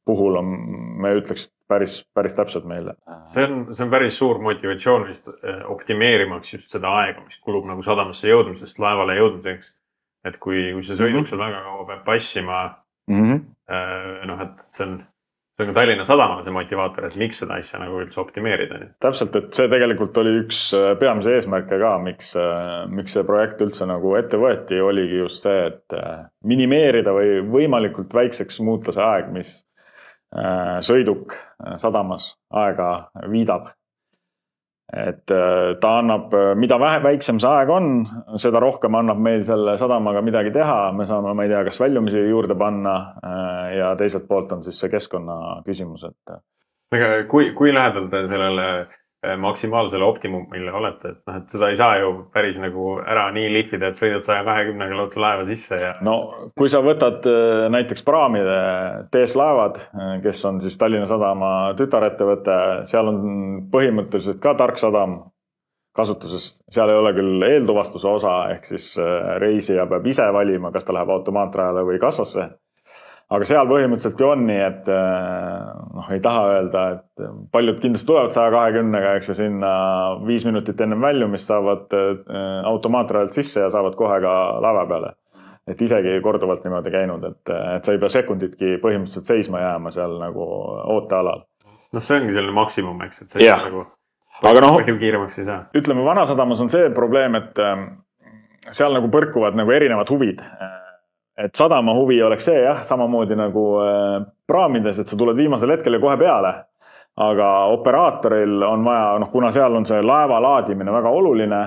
[0.08, 0.54] puhul on,
[1.02, 2.96] me ütleks päris, päris täpselt meile.
[3.30, 7.68] see on, see on päris suur motivatsioon vist äh, optimeerimaks just seda aega, mis kulub
[7.70, 9.72] nagu sadamasse jõudmisest laevale jõudmiseks.
[10.26, 11.30] et kui, kui see sõiduk mm -hmm.
[11.30, 12.58] seal väga kaua peab passima
[13.10, 14.26] mm, -hmm.
[14.26, 15.00] noh, et see on
[15.56, 18.78] see on ka Tallinna Sadamale see motivaator, et miks seda asja nagu üldse optimeerida.
[19.00, 22.34] täpselt, et see tegelikult oli üks äh, peamisi eesmärke ka, miks,
[22.88, 25.98] miks see projekt üldse nagu ette võeti, oligi just see, et
[26.44, 29.60] minimeerida või võimalikult väikseks muuta see aeg, mis
[30.82, 31.34] sõiduk
[31.76, 32.86] sadamas aega
[33.28, 33.66] viidab
[34.92, 37.86] et äh, ta annab, äh, mida vähe, väiksem see aeg on,
[38.40, 42.26] seda rohkem annab meil selle sadamaga midagi teha, me saame, ma ei tea, kas väljumisi
[42.28, 42.96] juurde panna.
[43.24, 46.36] Äh, ja teiselt poolt on siis see keskkonna küsimus, et.
[46.92, 51.76] aga kui, kui lähedal te sellele Äh, maksimaalsele optimumile olete, et noh, et seda ei
[51.78, 55.92] saa ju päris nagu ära nii lihvida, et sõidad saja kahekümnega otse laeva sisse ja.
[56.02, 56.16] no
[56.58, 58.56] kui sa võtad äh, näiteks praamide
[59.14, 62.56] TS Laevad, äh, kes on siis Tallinna Sadama tütarettevõte,
[62.90, 63.22] seal on
[63.70, 65.20] põhimõtteliselt ka tark sadam
[65.94, 68.94] kasutuses, seal ei ole küll eeltuvastuse osa, ehk siis
[69.42, 72.48] reisija peab ise valima, kas ta läheb automaatrajale või kassasse
[73.32, 78.08] aga seal põhimõtteliselt ju on nii, et eh, noh, ei taha öelda, et paljud kindlasti
[78.08, 79.72] tulevad saja kahekümnega, eks ju, sinna
[80.26, 82.12] viis minutit ennem väljumist saavad eh,
[82.68, 85.16] automaatrajalt sisse ja saavad kohe ka laeva peale.
[85.70, 90.16] et isegi korduvalt niimoodi käinud, et, et sa ei pea sekunditki põhimõtteliselt seisma jääma seal
[90.18, 90.46] nagu
[90.96, 91.44] ootealal.
[91.92, 93.68] noh, see ongi selline maksimum, eks, et see Jah.
[93.68, 93.86] nagu
[94.42, 95.60] aga noh, kiiremaks ei saa.
[95.78, 97.84] ütleme Vanasadamas on see probleem, et ähm,
[98.70, 100.42] seal nagu põrkuvad nagu erinevad huvid.
[101.38, 104.18] Et sadama huvi oleks see jah, samamoodi nagu äh,
[104.48, 106.54] praamides, et sa tuled viimasel hetkel ja kohe peale.
[107.12, 111.58] aga operaatoril on vaja, noh, kuna seal on see laeva laadimine väga oluline,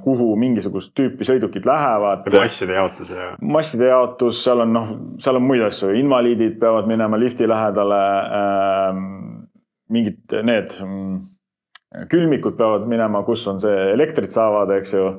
[0.00, 2.24] kuhu mingisugust tüüpi sõidukid lähevad.
[2.32, 4.88] masside jaotus ja masside jaotus, seal on noh,
[5.20, 8.02] seal on muid asju, invaliidid peavad minema lifti lähedale
[8.40, 9.04] ähm,.
[9.92, 11.18] mingid need mm,
[12.10, 15.10] külmikud peavad minema, kus on see elektrit saavad, eks ju.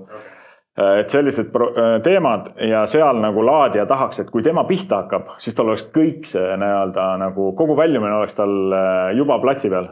[0.78, 1.72] Et sellised pro-
[2.06, 6.28] teemad ja seal nagu laadija tahaks, et kui tema pihta hakkab, siis tal oleks kõik
[6.30, 9.90] see nii-öelda nagu kogu väljumine oleks tal äh, juba platsi peal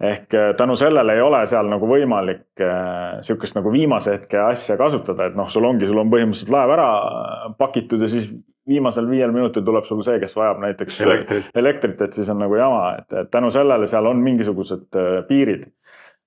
[0.00, 4.76] ehk äh, tänu sellele ei ole seal nagu võimalik äh, sihukest nagu viimase hetke asja
[4.80, 8.30] kasutada, et noh, sul ongi, sul on põhimõtteliselt laev ära äh, pakitud ja siis
[8.70, 11.50] viimasel viiel minutil tuleb sul see, kes vajab näiteks elektrit.
[11.62, 15.68] elektrit, et siis on nagu jama, et, tänu sellele seal on mingisugused äh, piirid.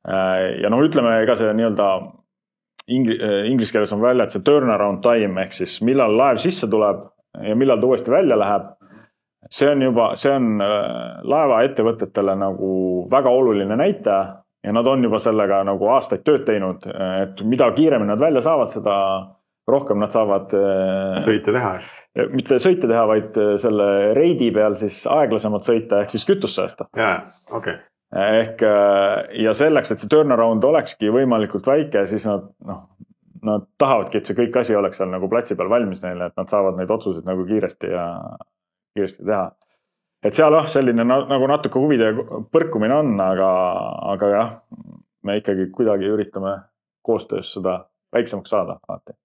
[0.04, 1.86] ja noh, ütleme, ega see nii-öelda
[2.88, 3.20] ingli-,
[3.50, 7.06] inglise keeles on välja, et see turnaround time ehk siis millal laev sisse tuleb
[7.44, 8.72] ja millal ta uuesti välja läheb
[9.50, 12.72] see on juba, see on äh, laevaettevõtetele nagu
[13.12, 14.24] väga oluline näitaja
[14.64, 18.72] ja nad on juba sellega nagu aastaid tööd teinud, et mida kiiremini nad välja saavad,
[18.72, 18.96] seda
[19.68, 21.74] rohkem nad saavad äh, sõite teha.
[22.32, 26.88] mitte sõite teha, vaid äh, selle reidi peal siis aeglasemalt sõita ehk siis kütust säästa.
[26.98, 27.16] ja,
[27.52, 27.78] okei,
[28.14, 32.84] ehk äh, ja selleks, et see turnaround olekski võimalikult väike, siis nad noh,
[33.44, 36.50] nad tahavadki, et see kõik asi oleks seal nagu platsi peal valmis neile, et nad
[36.52, 38.06] saavad neid otsuseid nagu kiiresti ja
[38.96, 39.52] kiiresti teha.
[40.24, 42.14] et seal jah, selline na- nagu natuke huvide
[42.54, 43.50] põrkumine on, aga,
[44.14, 44.54] aga jah,
[45.24, 46.56] me ikkagi kuidagi üritame
[47.04, 49.18] koostöös seda väiksemaks saada alati.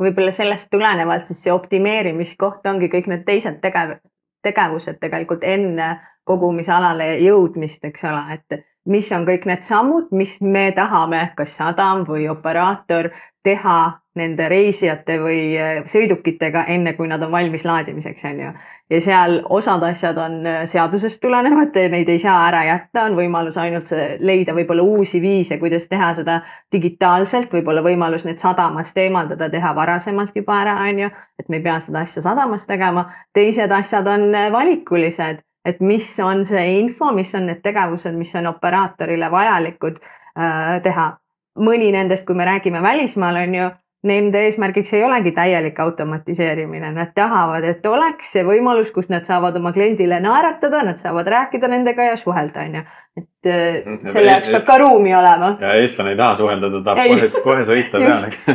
[0.00, 4.00] võib-olla sellest tulenevalt siis see optimeerimiskoht ongi kõik need teised tegev-,
[4.42, 5.94] tegevused tegelikult enne
[6.26, 12.04] kogumisalale jõudmist, eks ole, et mis on kõik need sammud, mis me tahame, kas sadam
[12.06, 13.10] või operaator
[13.46, 13.78] teha
[14.16, 18.52] nende reisijate või eh, sõidukitega, enne kui nad on valmis laadimiseks, on ju.
[18.90, 23.58] ja seal osad asjad on eh, seadusest tulenevad, neid ei saa ära jätta, on võimalus
[23.60, 23.92] ainult
[24.24, 26.40] leida võib-olla uusi viise, kuidas teha seda
[26.72, 31.66] digitaalselt, võib-olla võimalus need sadamast eemaldada, teha varasemalt juba ära, on ju, et me ei
[31.68, 33.10] pea seda asja sadamas tegema.
[33.36, 38.34] teised asjad on eh, valikulised, et mis on see info, mis on need tegevused, mis
[38.38, 41.14] on operaatorile vajalikud äh, teha.
[41.56, 43.68] mõni nendest, kui me räägime välismaal, on ju,
[44.06, 49.56] nende eesmärgiks ei olegi täielik automatiseerimine, nad tahavad, et oleks see võimalus, kus nad saavad
[49.56, 52.84] oma kliendile naeratada, nad saavad rääkida nendega ja suhelda, on ju.
[53.16, 55.54] et äh, ja selle jaoks peab ka ruumi olema.
[55.60, 58.46] ja eestlane ei taha suhelda, ta tahab kohe, kohe sõita peale, eks.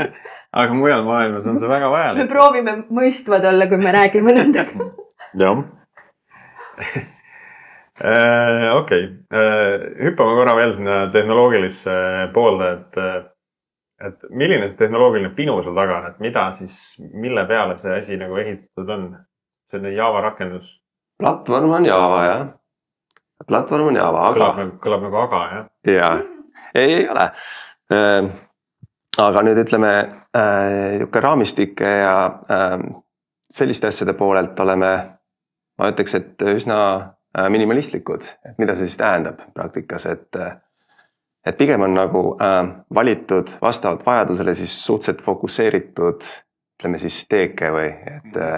[0.62, 2.30] aga mujal maailmas on see väga me vajalik.
[2.30, 4.92] proovime mõistvad olla, kui me räägime nendega.
[5.42, 5.64] jah.
[8.80, 9.04] okei,
[10.02, 11.94] hüppame korra veel sinna tehnoloogilisse
[12.34, 12.98] poolde, et,
[14.08, 16.80] et milline see tehnoloogiline pinu seal taga on, et mida siis,
[17.12, 19.06] mille peale see asi nagu ehitatud on?
[19.70, 20.66] selline Java rakendus
[21.18, 22.46] platvorm on Java jah.
[23.46, 25.64] platvorm on Java, aga kõlab nagu, kõlab nagu aga jah.
[25.94, 26.10] ja
[26.74, 27.30] ei, ei ole.
[29.24, 29.94] aga nüüd ütleme
[30.34, 32.14] niisugune raamistike ja
[32.50, 32.78] äh,
[33.50, 34.90] selliste asjade poolelt oleme,
[35.78, 40.56] ma ütleks, et üsna äh, minimalistlikud, et mida see siis tähendab praktikas, et äh,
[41.44, 42.62] et pigem on nagu äh,
[42.94, 46.26] valitud vastavalt vajadusele siis suhteliselt fokusseeritud,
[46.78, 48.54] ütleme siis teeke või et äh,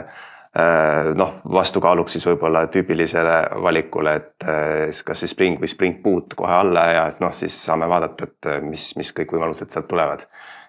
[0.59, 6.37] äh, noh, vastukaaluks siis võib-olla tüüpilisele valikule, et äh, kas siis Spring või Spring Boot
[6.38, 10.26] kohe alla ja noh, siis saame vaadata, et äh, mis, mis kõik võimalused sealt tulevad.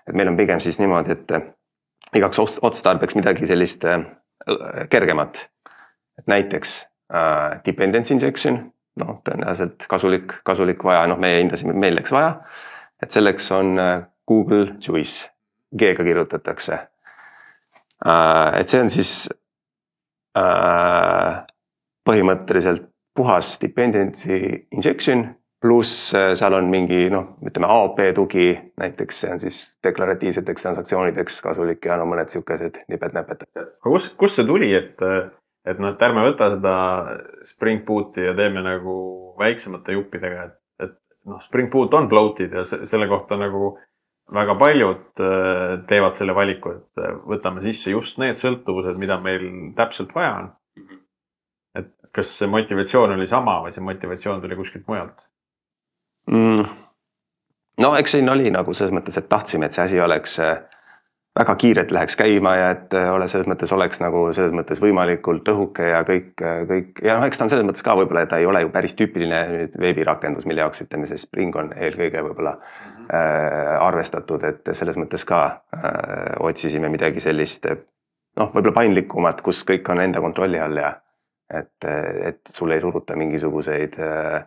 [0.07, 1.49] et meil on pigem siis niimoodi, et äh,
[2.15, 4.03] igaks ots- otstarbeks midagi sellist äh,
[4.89, 5.47] kergemat.
[6.17, 6.79] Et näiteks
[7.13, 8.59] äh, dependency injection,
[8.99, 12.39] noh tõenäoliselt kasulik, kasulik vaja, noh meie hindasime, meil läks vaja.
[13.03, 15.29] et selleks on äh, Google Juice,
[15.77, 16.79] G-ga kirjutatakse.
[18.59, 19.11] et see on siis
[20.37, 21.43] äh,
[22.05, 25.25] põhimõtteliselt puhas dependency injection
[25.61, 31.41] pluss äh, seal on mingi noh, ütleme AOP tugi näiteks, see on siis deklaratiivseteks transaktsioonideks
[31.45, 33.47] kasulik ja no mõned siukesed nipet-näpet.
[33.57, 35.01] aga kus, kust see tuli, et,
[35.67, 36.75] et noh, et ärme võta seda
[37.49, 38.95] Spring Booti ja teeme nagu
[39.39, 40.95] väiksemate juppidega, et, et
[41.29, 43.75] noh, Spring Boot on bloated ja se- selle kohta nagu
[44.33, 49.45] väga paljud äh, teevad selle valiku, et äh, võtame sisse just need sõltuvused, mida meil
[49.77, 50.49] täpselt vaja on.
[51.77, 55.19] et kas see motivatsioon oli sama või see motivatsioon tuli kuskilt mujalt?
[56.31, 56.65] mm..
[57.83, 60.57] no eks siin oli nagu selles mõttes, et tahtsime, et see asi oleks äh,
[61.37, 65.49] väga kiirelt läheks käima ja et äh, ole selles mõttes oleks nagu selles mõttes võimalikult
[65.53, 66.31] õhuke ja kõik,
[66.69, 68.71] kõik ja noh, eks ta on selles mõttes ka võib-olla, et ta ei ole ju
[68.73, 69.41] päris tüüpiline
[69.79, 73.11] veebirakendus, mille jaoks ütleme, see Spring on eelkõige võib-olla mm -hmm.
[73.19, 77.69] äh, arvestatud, et selles mõttes ka äh, otsisime midagi sellist
[78.37, 80.93] noh, võib-olla paindlikumat, kus kõik on enda kontrolli all ja
[81.53, 81.85] et,
[82.23, 84.41] et sulle ei suruta mingisuguseid äh,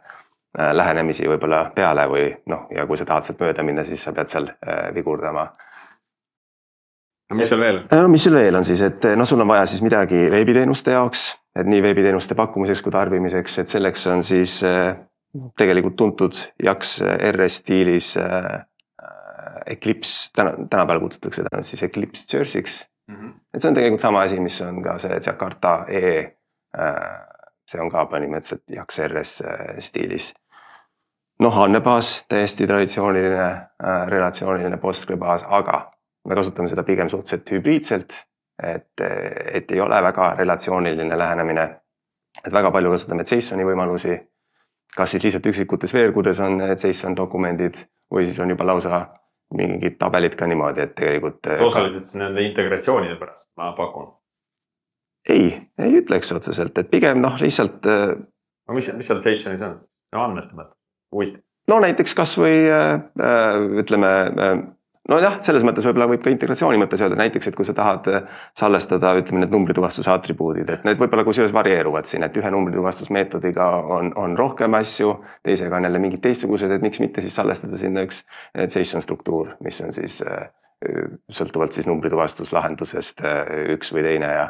[0.72, 4.32] lähenemisi võib-olla peale või noh, ja kui sa tahad sealt mööda minna, siis sa pead
[4.32, 5.46] seal äh, vigurdama
[7.30, 7.82] no mis seal veel?
[7.92, 11.26] no mis seal veel on siis, et noh, sul on vaja siis midagi veebiteenuste jaoks,
[11.58, 14.92] et nii veebiteenuste pakkumiseks kui tarbimiseks, et selleks on siis äh,
[15.60, 16.98] tegelikult tuntud jaks
[17.30, 18.58] RS stiilis äh,
[19.70, 23.16] Eclipse, täna, tänapäeval kutsutakse teda siis Eclipse Jersey'ks mm.
[23.16, 23.32] -hmm.
[23.54, 26.04] et see on tegelikult sama asi, mis on ka see Jakarta E.
[26.78, 27.18] Äh,
[27.66, 29.42] see on ka põhimõtteliselt jaks RS
[29.78, 30.32] stiilis
[31.40, 35.90] noh, andmebaas, täiesti traditsiooniline äh, relatsiooniline Postgre baas, aga
[36.28, 38.16] me kasutame seda pigem suhteliselt hübriidselt,
[38.62, 39.04] et,
[39.52, 41.68] et ei ole väga relatsiooniline lähenemine.
[42.46, 44.18] et väga palju kasutame JSON-i võimalusi.
[44.96, 49.06] kas siis lihtsalt üksikutes veergudes on JSON dokumendid või siis on juba lausa
[49.54, 51.46] mingid tabelid ka niimoodi, et tegelikult.
[51.60, 54.12] osaliselt nende integratsioonide pärast, ma pakun.
[55.28, 57.86] ei, ei ütleks otseselt, et pigem noh, lihtsalt.
[57.86, 58.16] Äh,
[58.68, 59.78] no mis, mis seal JSON-is on,
[60.12, 60.76] andmete mõttes,
[61.14, 61.42] huvitav.
[61.68, 64.54] no näiteks kasvõi äh, äh, ütleme äh,
[65.10, 68.28] nojah, selles mõttes võib-olla võib ka integratsiooni mõttes öelda näiteks, et kui sa tahad äh,
[68.58, 74.12] salvestada, ütleme need numbrituvastuse atribuudid, et need võib-olla kusjuures varieeruvad siin, et ühe numbrituvastusmeetodiga on,
[74.20, 78.22] on rohkem asju, teisega on jälle mingid teistsugused, et miks mitte siis salvestada sinna üks
[78.22, 80.48] äh, JSON struktuur, mis on siis äh,
[81.28, 83.18] sõltuvalt siis numbrituvastuslahendusest
[83.74, 84.46] üks või teine ja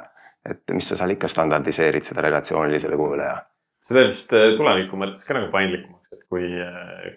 [0.47, 3.41] et mis sa seal ikka standardiseerid seda relatsioonilisele kujule ja.
[3.83, 6.47] see teeb vist tuleviku mõttes ka nagu paindlikumaks, et kui,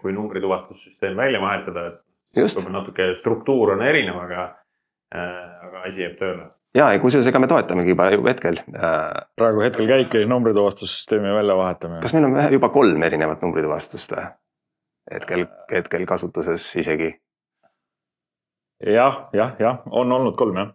[0.01, 2.01] kui numbrituvastussüsteem välja vahetada, et
[2.37, 4.49] võib-olla natuke struktuur on erinev, aga,
[5.15, 6.47] äh, aga asi jääb tööle.
[6.75, 8.61] ja, ja kusjuures ega me toetamegi juba ju hetkel.
[8.73, 12.01] Äh, praegu hetkel käibki numbrituvastussüsteemi väljavahetamine.
[12.05, 14.29] kas meil on juba kolm erinevat numbrituvastust või?
[15.11, 17.11] hetkel, hetkel kasutuses isegi.
[18.87, 20.73] jah, jah, jah, on olnud kolm jah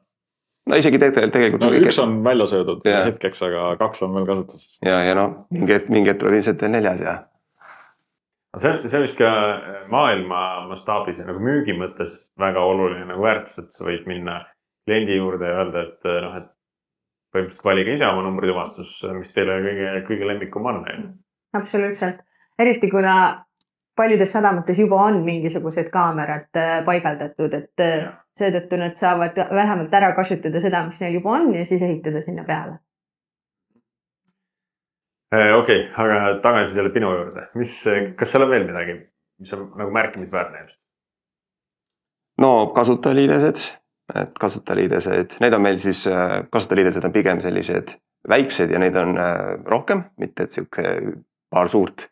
[0.68, 1.64] no isegi tegelikult, tegelikult.
[1.64, 3.06] no üks on välja söödud yeah.
[3.08, 4.78] hetkeks, aga kaks on veel kasutuses.
[4.84, 7.14] ja, ja noh, mingi hetk, mingi hetk tuleb ilmselt veel neljas ja
[8.56, 13.22] see see on vist ka äh, maailma mastaabis ja nagu müügi mõttes väga oluline nagu
[13.22, 14.40] väärtus, et sa võid minna
[14.88, 16.48] kliendi juurde ja öelda, et äh, noh, et
[17.34, 20.80] põhimõtteliselt valige ise oma numbrituvastus, mis teile kõige, kõige lemmikum on.
[21.60, 22.24] absoluutselt,
[22.58, 23.44] eriti kuna
[23.96, 27.86] paljudes sadamates juba on mingisugused kaamerad äh, paigaldatud, et
[28.38, 32.48] seetõttu nad saavad vähemalt ära kasutada seda, mis neil juba on ja siis ehitada sinna
[32.48, 32.78] peale
[35.32, 37.80] okei okay,, aga tagasi selle Pinu juurde, mis,
[38.18, 38.98] kas seal on veel midagi,
[39.42, 40.78] mis on nagu märkimisväärne just?
[42.40, 43.64] no kasutajaliidesed,
[44.22, 46.04] et kasutajaliidesed, need on meil siis,
[46.52, 47.96] kasutajaliidesed on pigem sellised
[48.28, 50.84] väiksed ja neid on äh, rohkem, mitte et sihuke
[51.50, 52.08] paar suurt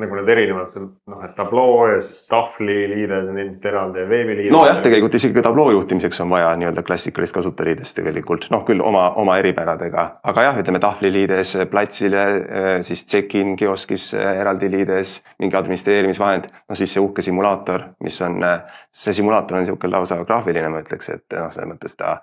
[0.00, 0.74] nagu need erinevad,
[1.10, 4.54] noh, et tabloo ja siis tahvli liides on ilmselt eraldi ja veebiliides.
[4.54, 9.06] nojah, tegelikult isegi ka tabloo juhtimiseks on vaja nii-öelda klassikalist kasutajaliidest tegelikult, noh küll oma,
[9.20, 15.58] oma eripäradega, aga jah, ütleme tahvliliides, platsile, äh, siis check-in kioskis äh, eraldi liides, mingi
[15.60, 20.72] administreerimisvahend, no siis see uhke simulaator, mis on, äh, see simulaator on niisugune lausa graafiline,
[20.72, 22.18] ma ütleks, et noh, selles mõttes ta,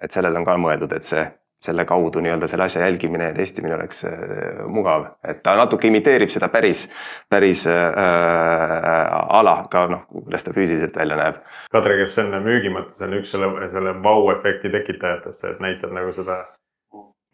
[0.00, 1.22] et sellele on ka mõeldud, et see
[1.60, 6.32] selle kaudu nii-öelda selle asja jälgimine ja testimine oleks äh, mugav, et ta natuke imiteerib
[6.32, 6.86] seda päris,
[7.30, 7.90] päris äh,
[9.40, 11.42] ala ka noh, kuidas ta füüsiliselt välja näeb.
[11.72, 16.14] Kadri, kas see on müügi mõttes on üks selle, selle vau-efekti tekitajatest, et näitab nagu
[16.16, 16.42] seda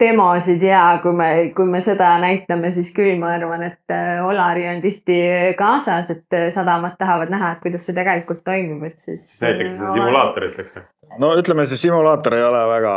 [0.01, 4.67] demosid ja kui me, kui me seda näitame, siis küll ma arvan, et äh, Olari
[4.69, 5.17] on tihti
[5.59, 9.25] kaasas, et äh, sadamad tahavad näha, et kuidas see tegelikult toimub, et siis.
[9.41, 10.85] näiteks seda simulaatorit, eks ju.
[11.23, 12.95] no ütleme, see simulaator ei ole väga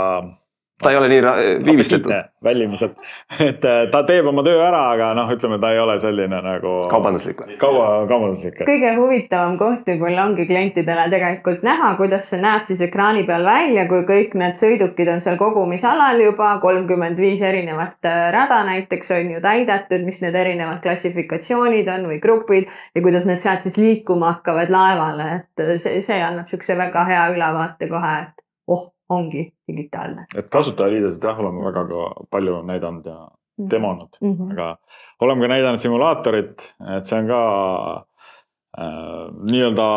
[0.83, 1.21] ta ei ole nii
[1.65, 2.11] viimistletud.
[2.43, 2.91] väljumised,
[3.49, 6.75] et äh, ta teeb oma töö ära, aga noh, ütleme, ta ei ole selline nagu.
[6.91, 7.57] kaubanduslik või?
[7.59, 8.61] kaua, kaubanduslik.
[8.67, 13.85] kõige huvitavam koht võib-olla ongi klientidele tegelikult näha, kuidas see näeb siis ekraani peal välja,
[13.91, 19.35] kui kõik need sõidukid on seal kogumisalal juba kolmkümmend viis erinevat äh, rada näiteks on
[19.35, 24.37] ju täidetud, mis need erinevad klassifikatsioonid on või grupid ja kuidas need sealt siis liikuma
[24.37, 29.49] hakkavad laevale, et äh, see, see annab niisuguse väga hea ülevaate kohe, et oh ongi
[29.69, 30.25] digitaalne.
[30.37, 33.69] et kasutajaliidesed jah, oleme väga ka palju näidanud ja mhm.
[33.71, 34.51] demonud mm, -hmm.
[34.53, 34.77] aga
[35.21, 37.41] oleme ka näidanud simulaatorit, et see on ka
[38.79, 39.89] äh, nii-öelda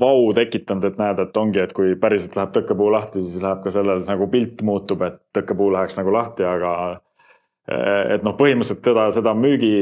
[0.00, 3.70] vau tekitanud, et näed, et ongi, et kui päriselt läheb tõkkepuu lahti, siis läheb ka
[3.70, 9.10] sellel nagu pilt muutub, et tõkkepuu läheks nagu lahti, aga äh, et noh, põhimõtteliselt teda,
[9.14, 9.74] seda müügi,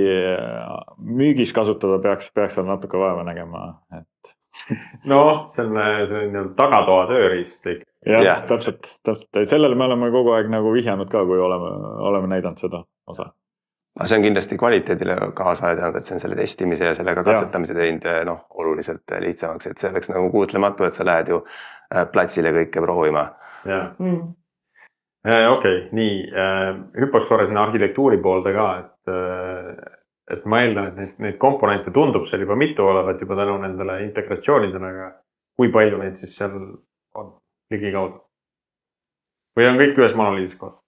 [0.99, 3.67] müügis kasutada peaks, peaks seal natuke vaeva nägema,
[3.97, 4.10] et
[5.11, 7.87] noh, see on, see on nii-öelda tagatoa tööriist ikka.
[8.07, 11.71] jah yeah., täpselt, täpselt, sellele me oleme kogu aeg nagu vihjanud ka, kui oleme,
[12.11, 13.31] oleme näidanud seda osa.
[13.99, 17.77] aga see on kindlasti kvaliteedile kaasa aidanud, et see on selle testimise ja sellega katsetamise
[17.77, 22.05] teinud eh, noh, oluliselt lihtsamaks, et see oleks nagu kujutelematu, et sa lähed ju äh,
[22.13, 23.27] platsile kõike proovima.
[23.69, 24.21] jah, mm..
[25.55, 26.69] okei, nii äh,
[27.05, 29.97] hüppaks korra sinna arhitektuuri poolde ka, et äh,
[30.31, 34.01] et ma eeldan, et neid, neid komponente tundub seal juba mitu olevat juba tänu nendele
[34.07, 35.09] integratsioonidele, aga
[35.59, 36.57] kui palju neid siis seal
[37.19, 37.33] on
[37.73, 38.21] ligikaudu?
[39.59, 40.79] või on kõik ühes monoliidis kohas?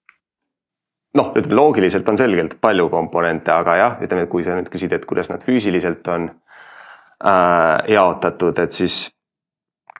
[1.19, 4.95] noh, ütleme loogiliselt on selgelt palju komponente, aga jah, ütleme, et kui sa nüüd küsid,
[4.97, 9.05] et kuidas nad füüsiliselt on äh, jaotatud, et siis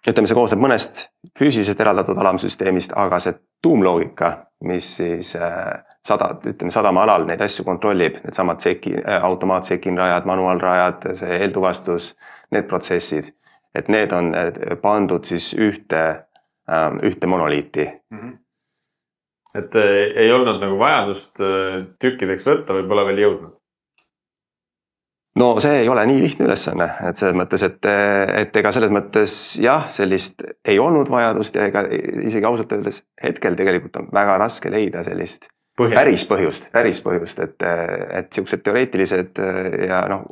[0.07, 1.07] ütleme, see koosneb mõnest
[1.39, 4.33] füüsiliselt eraldatud alamsüsteemist, aga see tuumloogika,
[4.69, 10.27] mis siis äh, sada, ütleme sadama alal neid asju kontrollib, needsamad seki- äh,, automaatsekin rajad,
[10.27, 12.13] manuaalrajad, see eeltuvastus,
[12.51, 13.33] need protsessid,
[13.75, 14.33] et need on
[14.83, 17.89] pandud siis ühte äh,, ühte monoliiti.
[19.55, 23.59] Et äh, ei olnud nagu vajadust äh, tükkideks võtta või pole veel jõudnud?
[25.41, 27.87] no see ei ole nii lihtne ülesanne, et selles mõttes, et,
[28.43, 29.33] et ega selles mõttes
[29.65, 34.69] jah, sellist ei olnud vajadust ja ega isegi ausalt öeldes hetkel tegelikult on väga raske
[34.73, 35.49] leida sellist
[35.79, 37.65] päris põhjust, päris põhjust, et,
[38.19, 39.41] et siuksed teoreetilised
[39.89, 40.27] ja noh,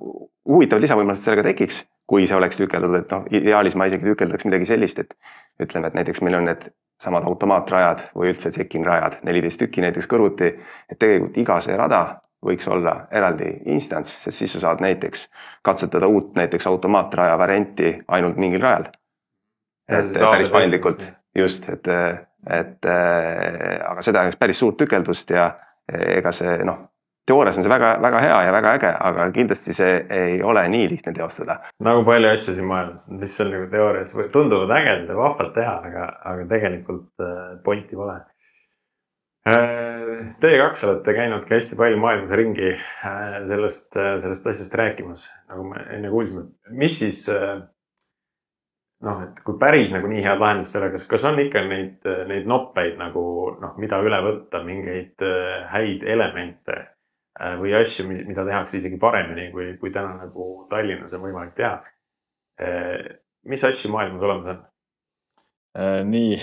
[0.49, 4.69] huvitavad lisavõimalused sellega tekiks, kui see oleks tükeldatud, et noh, ideaalis ma isegi tükeldaks midagi
[4.69, 5.15] sellist, et
[5.63, 6.71] ütleme, et näiteks meil on need
[7.01, 10.51] samad automaatrajad või üldse check-in rajad, neliteist tükki näiteks kõrvuti,
[10.91, 12.03] et tegelikult iga see rada
[12.45, 15.27] võiks olla eraldi instants, sest siis sa saad näiteks
[15.65, 18.91] katsetada uut näiteks automaatraja varianti ainult mingil rajal.
[19.91, 21.05] et päris paindlikult,
[21.37, 21.89] just, et,
[22.47, 25.51] et äh, aga see tähendaks päris suurt tükeldust ja
[25.91, 26.91] ega see noh,
[27.31, 31.13] teoorias on see väga-väga hea ja väga äge, aga kindlasti see ei ole nii lihtne
[31.17, 31.61] teostada.
[31.87, 36.11] nagu palju asju siin maailmas, mis seal nagu teoorias tunduvad ägedad ja vahvalt teha, aga,
[36.33, 38.21] aga tegelikult äh, pointi pole.
[39.41, 45.65] Teie kaks olete käinud ka hästi palju maailmas ringi äh, sellest, sellest asjast rääkimas, nagu
[45.71, 46.49] me enne kuulsime,
[46.83, 47.63] mis siis äh,
[49.07, 52.09] noh, et kui päris nagu nii head lahendust ei ole, kas, kas on ikka neid,
[52.31, 53.25] neid noppeid nagu
[53.61, 59.51] noh, mida üle võtta, mingeid äh, häid elemente äh, või asju, mida tehakse isegi paremini,
[59.55, 61.79] kui, kui täna nagu Tallinnas on võimalik teha.
[63.49, 64.59] mis asju maailmas olemas on?
[65.79, 66.41] Äh, nii,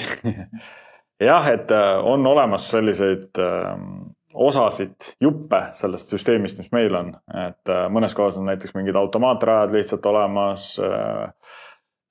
[1.29, 7.71] jah, et äh, on olemas selliseid ähm, osasid, juppe sellest süsteemist, mis meil on, et
[7.73, 10.69] äh, mõnes kohas on näiteks mingid automaatrajad lihtsalt olemas.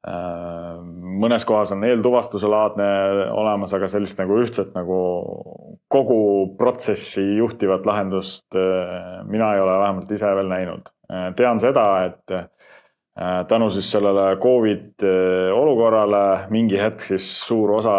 [0.06, 2.86] Mõnes kohas on eeltuvastuse laadne
[3.34, 4.98] olemas, aga sellist nagu ühtset nagu
[5.92, 6.20] kogu
[6.58, 10.92] protsessi juhtivat lahendust äh, mina ei ole vähemalt ise veel näinud.
[11.36, 12.46] tean seda, et äh,
[13.48, 17.96] tänu siis sellele Covid äh, olukorrale mingi hetk siis suur osa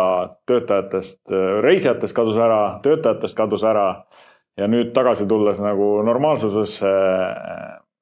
[0.47, 1.21] töötajatest,
[1.61, 3.87] reisijatest kadus ära, töötajatest kadus ära
[4.57, 6.91] ja nüüd tagasi tulles nagu normaalsusesse,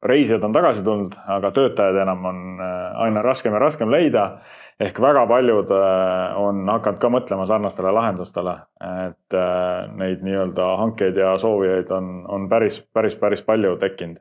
[0.05, 4.37] reisijad on tagasi tulnud, aga töötajaid enam on äh, aina raskem ja raskem leida.
[4.79, 8.57] ehk väga paljud äh, on hakanud ka mõtlema sarnastele lahendustele,
[9.07, 14.19] et äh, neid nii-öelda hankeid ja soovijaid on, on päris, päris, päris palju tekkinud.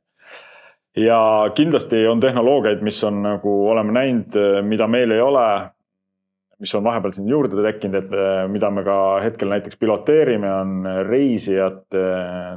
[0.97, 5.47] Ja kindlasti on tehnoloogiaid, mis on nagu oleme näinud, mida meil ei ole,
[6.65, 10.89] mis on vahepeal siin juurde tekkinud, et eh, mida me ka hetkel näiteks piloteerime, on
[11.09, 12.05] reisijate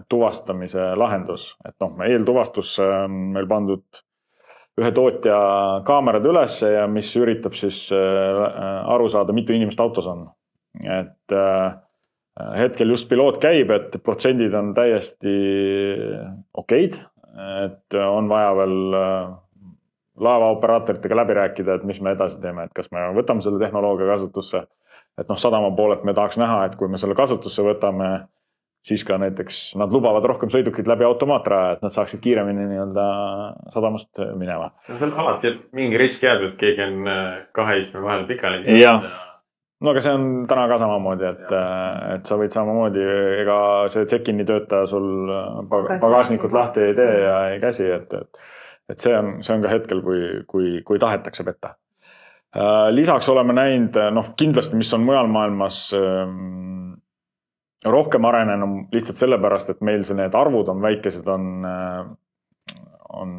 [0.10, 4.04] tuvastamise lahendus, et noh, eeltuvastusse on meil pandud
[4.78, 5.38] ühe tootja
[5.88, 8.46] kaamerad ülesse ja mis üritab siis eh,
[8.96, 10.28] aru saada, mitu inimest autos on.
[10.78, 11.68] et eh,
[12.62, 15.36] hetkel just piloot käib, et protsendid on täiesti
[16.56, 17.00] okeid
[17.38, 18.78] et on vaja veel
[20.20, 24.64] laevaoperaatoritega läbi rääkida, et mis me edasi teeme, et kas me võtame selle tehnoloogia kasutusse.
[25.18, 28.28] et noh, sadama poolelt me tahaks näha, et kui me selle kasutusse võtame,
[28.86, 33.06] siis ka näiteks nad lubavad rohkem sõidukeid läbi automaatraja, et nad saaksid kiiremini nii-öelda
[33.74, 34.72] sadamast minema.
[34.90, 37.24] no seal alati mingi risk jääb, et keegi on äh,
[37.58, 38.78] kahe istme vahel pikali.
[38.78, 39.08] Jah.
[39.82, 41.56] no aga see on täna ka samamoodi, et,
[42.16, 43.08] et sa võid samamoodi,
[43.42, 43.58] ega
[43.94, 45.34] see check-in'i töötaja sul
[45.72, 48.46] pag- pagasnikut lahti ei tee ja ei käsi, et, et,
[48.90, 51.76] et see on, see on ka hetkel, kui, kui, kui tahetakse petta.
[52.92, 56.96] lisaks oleme näinud, noh kindlasti, mis on mujal maailmas ähm,
[57.86, 61.68] rohkem arenenud lihtsalt sellepärast, et meil see, need arvud on väikesed, on,
[63.22, 63.38] on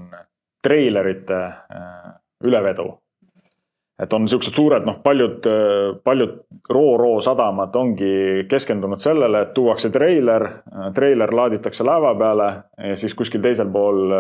[0.62, 2.92] treilerite äh, ülevedu
[4.03, 5.46] et on niisugused suured, noh, paljud,
[6.07, 6.34] paljud
[6.70, 10.44] Ro-Ro sadamad ongi keskendunud sellele, et tuuakse treiler,
[10.94, 12.49] treiler laaditakse laeva peale
[12.90, 14.14] ja siis kuskil teisel pool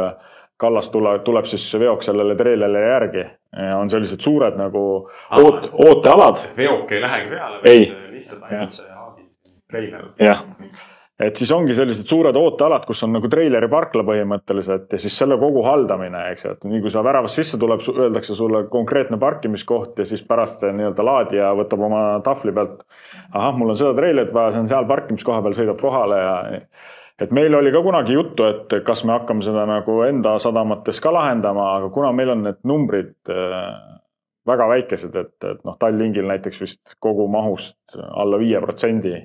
[0.58, 3.24] kallas tuleb, tuleb siis veok sellele treilerile järgi
[3.78, 4.84] on sellised suured nagu
[5.38, 6.44] oot, ootealad.
[6.56, 7.60] veok ei lähegi peale.
[7.64, 7.88] ei.
[8.10, 9.28] lihtsalt ainult see haagi
[9.70, 10.08] treiler.
[10.20, 10.42] jah,
[11.18, 15.38] et siis ongi sellised suured ootealad, kus on nagu treileri parkla põhimõtteliselt ja siis selle
[15.40, 19.98] kogu haldamine, eks ju, et nii kui sa väravast sisse tuleb, öeldakse sulle konkreetne parkimiskoht
[19.98, 22.84] ja siis pärast see nii-öelda laadija võtab oma tahvli pealt.
[23.32, 26.36] ahah, mul on seda treilerit vaja, see on seal parkimiskoha peal, sõidab kohale ja
[27.18, 31.12] et meil oli ka kunagi juttu, et kas me hakkame seda nagu enda sadamates ka
[31.14, 33.72] lahendama, aga kuna meil on need numbrid äh,
[34.48, 39.16] väga väikesed, et, et noh, Tallinkil näiteks vist kogu mahust alla viie protsendi.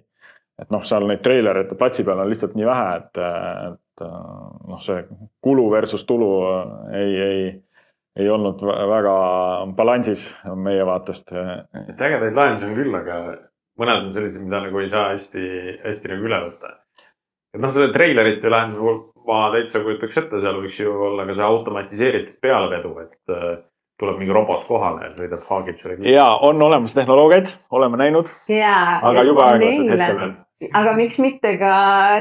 [0.61, 3.21] et noh, seal neid treilereid platsi peal on lihtsalt nii vähe, et,
[3.71, 4.99] et noh, see
[5.41, 6.29] kulu versus tulu
[6.93, 7.47] ei, ei,
[8.21, 9.15] ei olnud väga
[9.77, 11.33] balansis meie vaatest.
[11.33, 13.19] et ägedaid lahendusi on küll, aga
[13.81, 15.43] mõned on sellised, mida nagu ei saa hästi,
[15.85, 16.77] hästi nagu üle võtta
[17.53, 21.45] et noh, selle treilerite lahenduse ma täitsa kujutaks ette, seal võiks ju olla ka see
[21.47, 23.51] automatiseeritud pealevedu, et äh,
[23.99, 25.99] tuleb mingi robot kohale sõidab, haagib selle.
[26.11, 28.31] ja on olemas tehnoloogiaid, oleme näinud.
[28.49, 31.73] aga jube aeglaselt hetkel veel aga miks mitte ka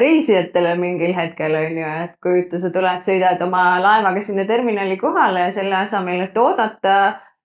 [0.02, 5.46] reisijatele mingil hetkel on ju, et kujuta, sa tuled, sõidad oma laevaga sinna terminali kohale
[5.46, 6.96] ja selle asemel, et oodata,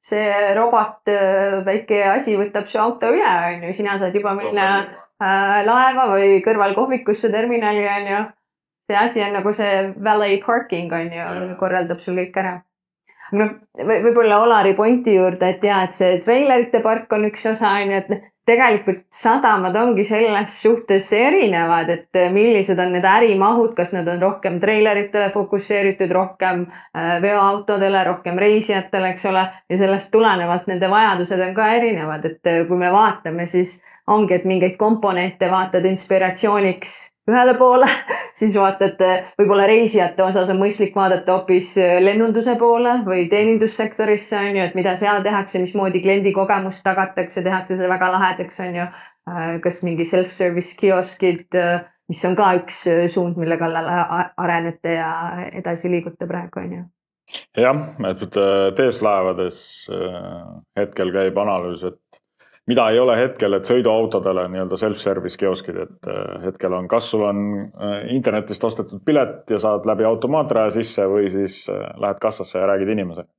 [0.08, 4.70] see robot, äh, väike asi võtab su auto üle, on ju, sina saad juba minna
[4.78, 8.24] Äh, laeva või kõrval kohvikusse terminali on ju.
[8.88, 12.62] see asi on nagu see valet parking on ju, korraldab sul kõik ära.
[13.32, 17.92] noh, võib-olla Olari pointi juurde, et ja, et see treilerite park on üks osa on
[17.92, 24.08] ju, et tegelikult sadamad ongi selles suhtes erinevad, et millised on need ärimahud, kas nad
[24.08, 29.44] on rohkem treileritele fokusseeritud, rohkem äh, veoautodele, rohkem reisijatele, eks ole.
[29.70, 34.48] ja sellest tulenevalt nende vajadused on ka erinevad, et kui me vaatame, siis ongi, et
[34.48, 36.96] mingeid komponente vaatad inspiratsiooniks
[37.28, 37.90] ühele poole,
[38.40, 39.02] siis vaatad,
[39.40, 44.96] võib-olla reisijate osas on mõistlik vaadata hoopis lennunduse poole või teenindussektorisse on ju, et mida
[45.00, 48.90] seal tehakse, mismoodi kliendi kogemust tagatakse, tehakse see väga lahedaks, on ju.
[49.64, 51.58] kas mingi self-service kioskid,
[52.08, 53.90] mis on ka üks suund, mille kallal
[54.40, 55.10] arenete ja
[55.52, 56.86] edasi liigute praegu, on ju
[57.60, 58.22] jah, et
[58.78, 59.58] TS laevades
[60.80, 62.00] hetkel käib analüüs, et
[62.68, 67.24] mida ei ole hetkel, et sõiduautodele nii-öelda self-service kioskid, et äh, hetkel on, kas sul
[67.28, 72.60] on äh, internetist ostetud pilet ja saad läbi automaatraja sisse või siis äh, lähed kassasse
[72.60, 73.30] ja räägid inimesega.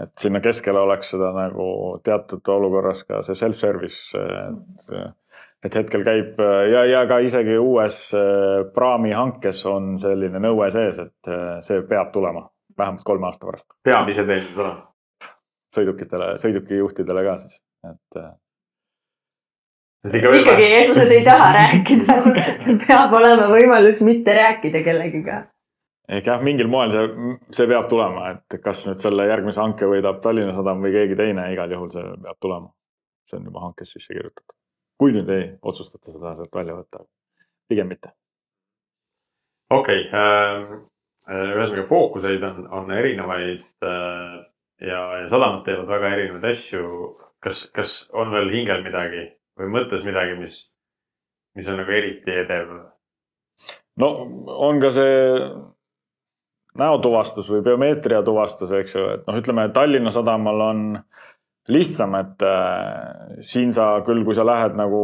[0.00, 1.64] et sinna keskele oleks seda nagu
[2.04, 4.94] teatud olukorras ka see self-service, et,
[5.66, 6.40] et hetkel käib
[6.72, 7.98] ja, ja ka isegi uues
[8.74, 11.32] praami hankes on selline nõue sees, et
[11.66, 12.46] see peab tulema
[12.78, 13.66] vähemalt kolme aasta pärast.
[13.84, 14.86] peab ise teenindus olema?
[15.76, 17.60] sõidukitele, sõidukijuhtidele ka siis,
[17.90, 18.22] et
[20.08, 22.14] ikkagi eestlased ei taha rääkida
[22.64, 25.42] sul peab olema võimalus mitte rääkida kellegiga.
[26.08, 30.22] ehk jah, mingil moel see, see peab tulema, et kas nüüd selle järgmise hanke võidab
[30.24, 32.72] Tallinna Sadam või keegi teine, igal juhul see peab tulema.
[33.28, 34.56] see on juba hankes sisse kirjutatud.
[34.98, 37.04] kui nüüd ei otsustata seda sealt välja võtta,
[37.68, 38.14] pigem mitte.
[39.70, 40.78] okei okay, äh,,
[41.28, 44.40] ühesõnaga fookuseid on, on erinevaid äh,
[44.80, 46.86] ja, ja sadamad teevad väga erinevaid asju.
[47.40, 49.28] kas, kas on veel hingel midagi
[49.60, 50.62] või mõttes midagi, mis,
[51.58, 52.72] mis on nagu eriti edev?
[54.00, 54.08] no
[54.68, 55.18] on ka see
[56.80, 60.84] näotuvastus või biomeetria tuvastus, eks ju, et noh, ütleme Tallinna Sadamal on
[61.70, 65.02] lihtsam, et äh, siin sa küll, kui sa lähed nagu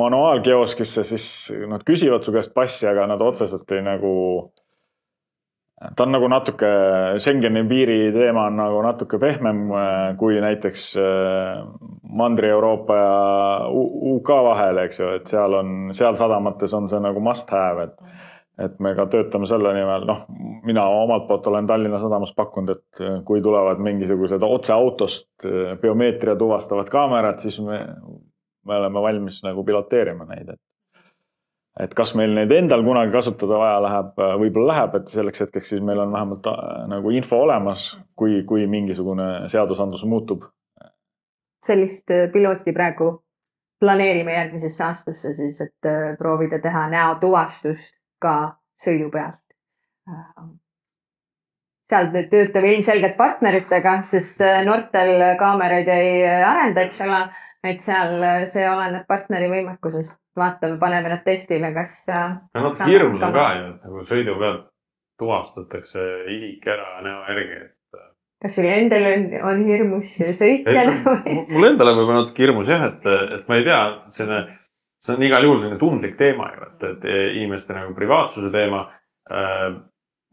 [0.00, 1.26] manuaalkioskisse, siis
[1.68, 4.14] nad küsivad su käest passi, aga nad otseselt ei nagu
[5.78, 6.68] ta on nagu natuke,
[7.22, 11.60] Schengeni piiri teema on nagu natuke pehmem äh, kui näiteks äh,
[12.18, 13.12] Mandri-Euroopa ja
[14.14, 18.24] UK vahel, eks ju, et seal on, seal sadamates on see nagu must have, et
[18.58, 20.24] et me ka töötame selle nimel, noh,
[20.66, 25.46] mina omalt poolt olen Tallinna Sadamas pakkunud, et äh, kui tulevad mingisugused otse autost
[25.82, 27.78] biomeetria tuvastavad kaamerad, siis me,
[28.66, 30.62] me oleme valmis nagu piloteerima neid, et
[31.82, 35.82] et kas meil neid endal kunagi kasutada vaja läheb, võib-olla läheb, et selleks hetkeks siis
[35.84, 40.48] meil on vähemalt äh, nagu info olemas, kui, kui mingisugune seadusandlus muutub.
[41.66, 43.10] sellist äh, pilooti praegu
[43.80, 48.34] planeerime järgmisesse aastasse siis, et äh, proovida teha näotuvastust ka
[48.84, 49.42] sõidu pealt.
[51.88, 57.20] seal töötame ilmselgelt partneritega, sest Nortel kaameraid ei arenda, eks ole,
[57.64, 58.18] et seal
[58.50, 62.00] see oleneb partneri võimekusest vaatame, paneme nad testile, kas.
[62.08, 64.66] no natuke hirmus on ka ju, et nagu sõidu pealt
[65.18, 67.98] tuvastatakse isik ära näo järgi, et.
[67.98, 68.06] Äh,
[68.44, 71.36] kas sul endal on, on hirmus sõitjana või?
[71.50, 73.82] mul endal on võib-olla natuke hirmus jah, et, et ma ei tea,
[74.14, 74.56] selline,
[75.04, 77.06] see on igal juhul selline tundlik teema ju, et, et
[77.42, 78.86] inimeste nagu privaatsuse teema
[79.30, 79.70] äh,.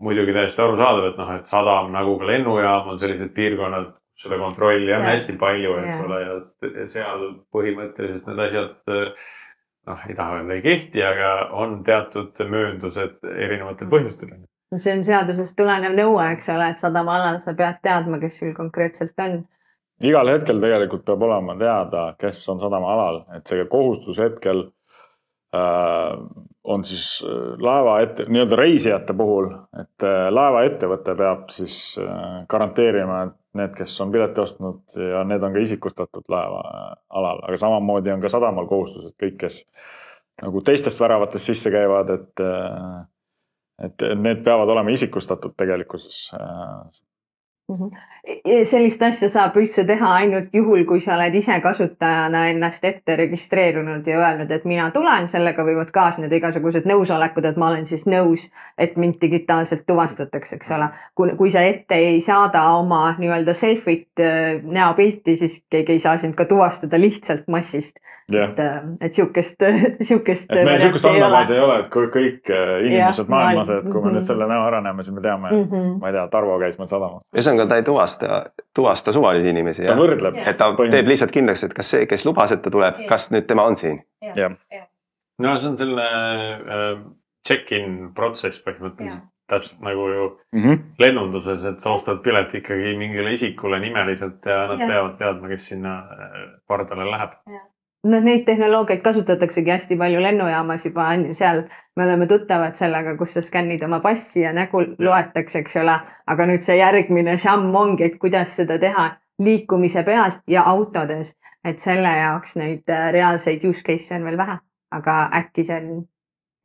[0.06, 4.40] muidugi täiesti arusaadav, et noh, et sadam nagu ka lennujaam on sellised piirkonnad, kus seda
[4.42, 7.24] kontrolli on hästi palju, eks ole, ja seal
[7.56, 8.76] põhimõtteliselt need asjad
[9.88, 11.32] noh, ei taha öelda ei kehti, aga
[11.64, 14.36] on teatud mööndused erinevatel põhjustel.
[14.78, 19.26] see on seadusest tulenev nõue, eks ole, et sadamaalal sa pead teadma, kes sul konkreetselt
[19.28, 19.44] on.
[20.02, 24.66] igal hetkel tegelikult peab olema teada, kes on sadamaalal, et see kohustus hetkel
[25.56, 26.18] äh,
[26.66, 33.24] on siis äh, laeva ette, nii-öelda reisijate puhul, et äh, laevaettevõte peab siis äh, garanteerima,
[33.30, 36.88] et need, kes on pileti ostnud ja need on ka isikustatud laeva äh,
[37.20, 39.62] alal, aga samamoodi on ka sadamal kohustus, et kõik, kes
[40.44, 43.04] nagu teistest väravatest sisse käivad, et äh,
[43.86, 47.02] et need peavad olema isikustatud tegelikkuses äh,
[48.66, 54.08] sellist asja saab üldse teha ainult juhul, kui sa oled ise kasutajana ennast ette registreerunud
[54.08, 58.48] ja öelnud, et mina tulen, sellega võivad kaasneda igasugused nõusolekud, et ma olen siis nõus,
[58.78, 60.90] et mind digitaalselt tuvastatakse, eks ole.
[61.16, 66.18] kui, kui sa ette ei saada oma nii-öelda selfit äh, näopilti, siis keegi ei saa
[66.18, 68.00] sind ka tuvastada lihtsalt massist.
[68.34, 69.62] et, äh, et sihukest,
[70.08, 70.52] sihukest.
[70.52, 73.92] et meil sihukest andmebaasi ei ole, et kui kõik äh, inimesed Jah, maailmas, maailm- et
[73.92, 74.28] kui me nüüd mhm.
[74.32, 75.70] selle näo ära näeme, siis me teame mm, mm.
[75.72, 76.00] -hmm.
[76.02, 77.22] ma ei tea, Tarvo käis meil sadamas.
[77.36, 78.15] ühesõnaga ta ei tuvasta,
[78.76, 79.86] tuvasta suvalisi inimesi.
[79.86, 80.40] ta võrdleb.
[80.46, 83.48] et ta teeb lihtsalt kindlaks, et kas see, kes lubas, et ta tuleb, kas nüüd
[83.50, 84.02] tema on siin.
[85.40, 86.10] no see on selline
[86.56, 86.92] äh,
[87.48, 90.82] check-in protsess põhimõtteliselt, täpselt nagu ju -hmm.
[91.00, 94.90] lennunduses, et sa ostad pileti ikkagi mingile isikule nimeliselt ja nad Jah.
[94.90, 97.38] peavad teadma, kes sinna äh, pardale läheb.
[98.06, 101.64] noh, neid tehnoloogiaid kasutataksegi hästi palju lennujaamas juba on ju seal,
[101.96, 106.00] me oleme tuttavad sellega, kus sa skännid oma passi ja nägu loetakse, eks ole.
[106.28, 109.10] aga nüüd see järgmine samm ongi, et kuidas seda teha
[109.42, 111.36] liikumise pealt ja autodes,
[111.66, 114.58] et selle jaoks neid äh, reaalseid use case'e on veel vähe,
[114.92, 116.06] aga äkki see on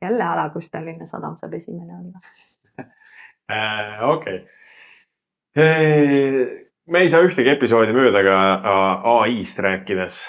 [0.01, 2.19] jälle ala, kus Tallinna Sadam saab esimene olla.
[3.51, 4.47] Äh, okei.
[6.87, 10.21] me ei saa ühtegi episoodi mööda ka äh, ai-st rääkides.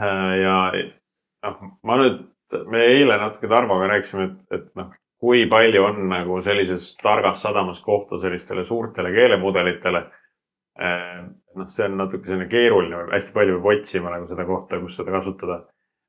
[0.00, 0.56] Ja
[1.44, 2.22] noh, ma nüüd,
[2.70, 7.80] me eile natuke Tarmoga rääkisime, et, et noh, kui palju on nagu sellises targas sadamas
[7.84, 10.06] kohta sellistele suurtele keelemudelitele.
[10.80, 15.12] noh, see on natuke selline keeruline, hästi palju peab otsima nagu seda kohta, kus seda
[15.18, 15.60] kasutada.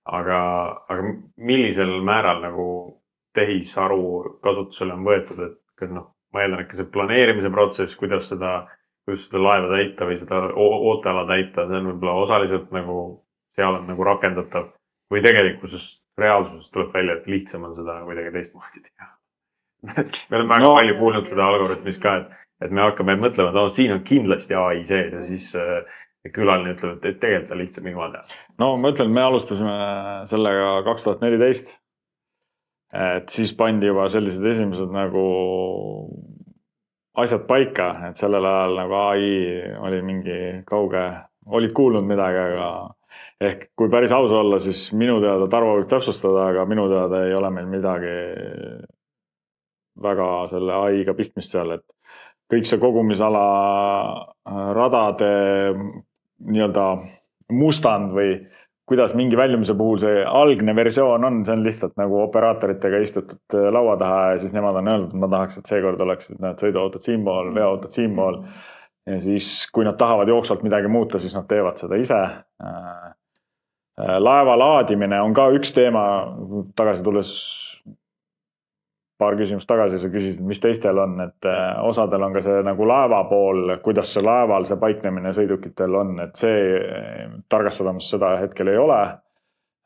[0.06, 0.38] aga,
[0.90, 1.04] aga
[1.38, 2.68] millisel määral nagu
[3.38, 8.66] tehisaru kasutusele on võetud, et noh, ma eeldan, et ka see planeerimise protsess, kuidas seda,
[9.06, 12.98] kuidas seda laeva täita või seda oo- ooteala täita, see on võib-olla osaliselt nagu
[13.56, 14.70] seal on nagu rakendatav
[15.12, 15.88] või tegelikkuses
[16.20, 19.10] reaalsuses tuleb välja, et lihtsam on seda kuidagi teistmoodi teha.
[20.32, 22.38] me oleme väga No- palju kuulnud seda algoritmis ka, et,
[22.68, 25.80] et me hakkame mõtlema, et no siin on kindlasti ai sees ja siis äh,
[26.36, 28.42] külaline ütleb, et, et tegelikult on lihtsam ilma teha.
[28.62, 29.78] no ma ütlen, me alustasime
[30.30, 31.74] sellega kaks tuhat neliteist.
[32.94, 35.26] et siis pandi juba sellised esimesed nagu
[37.22, 39.26] asjad paika, et sellel ajal nagu ai
[39.88, 40.38] oli mingi
[40.68, 41.04] kauge,
[41.48, 42.68] olid kuulnud midagi, aga
[43.42, 47.34] ehk kui päris aus olla, siis minu teada, Tarvo võib täpsustada, aga minu teada ei
[47.38, 48.16] ole meil midagi
[50.02, 51.86] väga selle ai-ga pistmist seal, et
[52.52, 53.44] kõik see kogumisala
[54.12, 55.32] äh, radade
[56.52, 56.88] nii-öelda
[57.52, 58.34] mustand või
[58.92, 63.70] kuidas mingi väljumise puhul see algne versioon on, see on lihtsalt nagu operaatoritega istutud äh,
[63.72, 67.08] laua taha ja siis nemad on öelnud, et ma tahaks, et seekord oleksid need sõiduautod
[67.08, 68.42] siinpool, veoautod siinpool.
[69.10, 72.22] Ja siis, kui nad tahavad jooksvalt midagi muuta, siis nad teevad seda ise.
[73.98, 76.04] laeva laadimine on ka üks teema,
[76.76, 77.32] tagasi tulles
[79.22, 82.88] paar küsimust tagasi sa küsisid, mis teistel on, et äh, osadel on ka see nagu
[82.90, 88.34] laeva pool, kuidas see laeval see paiknemine sõidukitel on, et see äh, targas sadamas seda
[88.42, 89.02] hetkel ei ole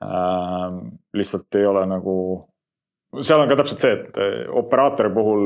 [0.05, 0.77] äh,.
[1.19, 2.15] lihtsalt ei ole nagu,
[3.21, 5.45] seal on ka täpselt see, et äh, operaatori puhul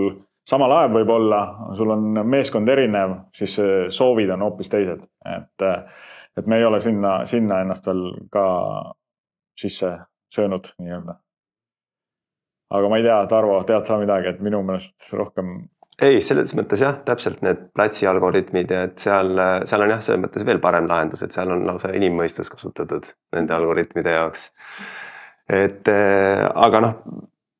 [0.49, 1.41] sama laev võib olla,
[1.77, 6.05] sul on meeskond erinev, siis äh, soovid on hoopis teised, et äh,
[6.37, 8.45] et me ei ole sinna, sinna ennast veel ka
[9.59, 9.89] sisse
[10.31, 11.17] söönud nii-öelda
[12.69, 15.57] aga ma ei tea, Tarvo, tead sa midagi, et minu meelest rohkem
[15.99, 19.33] ei, selles mõttes jah, täpselt need platsi algoritmid et seal,
[19.67, 23.55] seal on jah, selles mõttes veel parem lahendus, et seal on lausa inimmõistus kasutatud nende
[23.57, 24.49] algoritmide jaoks.
[25.49, 26.95] et äh, aga noh,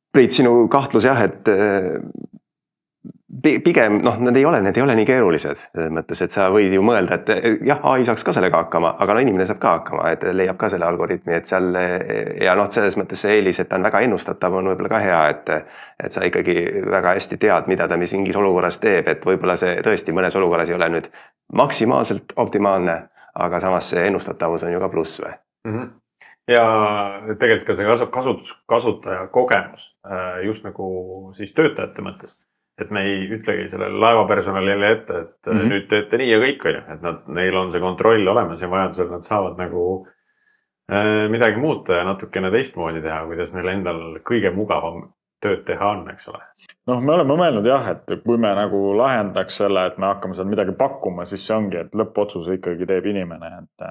[0.10, 2.00] Priit, sinu kahtlus jah, et äh,
[3.42, 6.74] pigem noh, need ei ole, need ei ole nii keerulised selles mõttes, et sa võid
[6.74, 10.10] ju mõelda, et jah, ai saaks ka sellega hakkama, aga no inimene saab ka hakkama,
[10.14, 11.70] et leiab ka selle algoritmi, et seal
[12.44, 15.22] ja noh, selles mõttes see eelis, et ta on väga ennustatav, on võib-olla ka hea,
[15.36, 15.54] et
[16.00, 16.56] et sa ikkagi
[16.90, 20.70] väga hästi tead, mida ta mis mingis olukorras teeb, et võib-olla see tõesti mõnes olukorras
[20.70, 21.10] ei ole nüüd
[21.54, 23.00] maksimaalselt optimaalne,
[23.36, 25.34] aga samas see ennustatavus on ju ka pluss või?
[25.68, 25.88] Mhm.
[26.50, 26.66] ja
[27.38, 32.38] tegelikult ka see kasu- kasutus, kasutaja kogemus äh, just nagu siis töötajate mõttes.
[32.82, 35.70] Et me ei ütlegi sellele laevapersonalile ette, et mm -hmm.
[35.74, 38.70] nüüd teete nii ja kõik, on ju, et nad, neil on see kontroll olemas ja
[38.72, 39.86] vajadusel nad saavad nagu
[40.92, 45.10] äh, midagi muuta ja natukene teistmoodi teha, kuidas neil endal kõige mugavam
[45.42, 46.42] tööd teha on, eks ole.
[46.88, 50.48] noh, me oleme mõelnud jah, et kui me nagu lahendaks selle, et me hakkame seal
[50.48, 53.90] midagi pakkuma, siis see ongi, et lõppotsuse ikkagi teeb inimene, et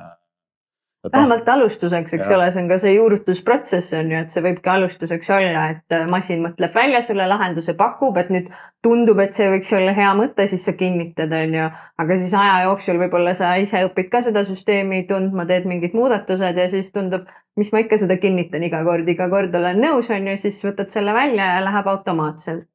[1.13, 2.37] vähemalt alustuseks, eks ja.
[2.37, 6.07] ole, see on ka see juurutusprotsess on ju, et see võibki alustuseks olla, et äh,
[6.11, 8.51] masin mõtleb välja sulle lahenduse, pakub, et nüüd
[8.85, 11.69] tundub, et see võiks olla hea mõte, siis sa kinnitad, on ju.
[12.05, 16.63] aga siis aja jooksul võib-olla sa ise õpid ka seda süsteemi tundma, teed mingid muudatused
[16.63, 17.27] ja siis tundub,
[17.59, 20.93] mis ma ikka seda kinnitan iga kord, iga kord olen nõus, on ju, siis võtad
[20.95, 22.69] selle välja ja läheb automaatselt.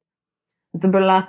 [0.74, 1.22] et võib-olla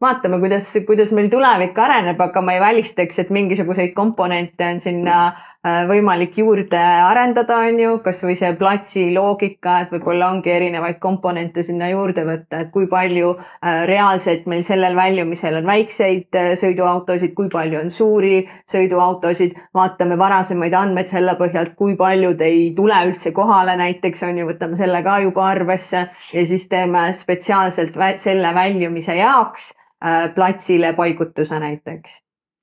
[0.00, 5.16] vaatame, kuidas, kuidas meil tulevik areneb, aga ma ei välistaks, et mingisuguseid komponente on sinna
[5.28, 5.48] äh,
[5.88, 11.90] võimalik juurde arendada, on ju, kasvõi see platsi loogika, et võib-olla ongi erinevaid komponente sinna
[11.92, 17.50] juurde võtta, et kui palju äh, reaalselt meil sellel väljumisel on väikseid äh, sõiduautosid, kui
[17.52, 18.40] palju on suuri
[18.72, 24.48] sõiduautosid, vaatame varasemaid andmeid selle põhjalt, kui paljud ei tule üldse kohale, näiteks on ju,
[24.50, 29.70] võtame selle ka juba arvesse ja siis teeme spetsiaalselt selle väljumise jaoks
[30.04, 32.22] Äh, platsile paigutuse näiteks.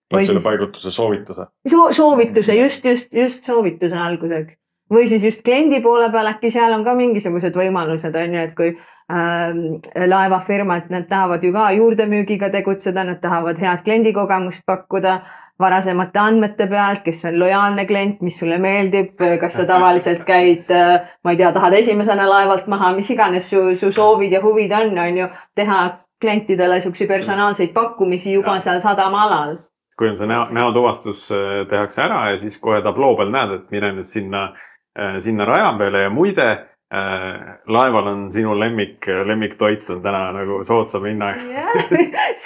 [0.09, 1.91] Platsile paigutuse soovituse so.
[1.91, 4.57] soovituse, just, just, just soovituse alguseks
[4.93, 8.55] või siis just kliendi poole peal äkki seal on ka mingisugused võimalused on ju, et
[8.57, 15.19] kui äh, laevafirmad, nad tahavad ju ka juurdemüügiga tegutseda, nad tahavad head kliendikogemust pakkuda
[15.59, 21.09] varasemate andmete pealt, kes on lojaalne klient, mis sulle meeldib, kas sa tavaliselt käid, äh,
[21.23, 24.95] ma ei tea, tahad esimesena laevalt maha, mis iganes su, su soovid ja huvid on,
[24.97, 25.81] on ju, teha
[26.19, 28.63] klientidele siukseid personaalseid pakkumisi juba ja.
[28.63, 29.57] seal sadamaalal.
[29.99, 33.71] Kui on see näo, näotuvastus äh, tehakse ära ja siis kohe tabloo peal näed, et
[33.75, 34.49] mine nüüd sinna,
[34.95, 40.61] äh, sinna raja peale ja muide äh, laeval on sinu lemmik, lemmiktoit on täna nagu
[40.67, 41.41] soodsam hinnaga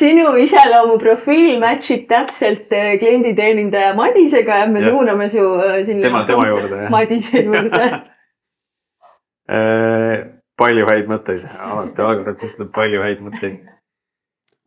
[0.02, 4.90] sinu iseloomuprofiil match ib täpselt klienditeenindaja Madisega ja me ja.
[4.90, 5.46] suuname su
[5.86, 6.08] sinna.
[6.08, 6.88] tema, tema juurde.
[6.94, 7.92] Madise juurde
[10.60, 13.62] palju häid mõtteid, alati algajatest tuleb palju häid mõtteid.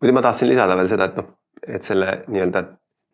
[0.03, 1.30] muidu ma tahtsin lisada veel seda, et noh,
[1.69, 2.64] et selle nii-öelda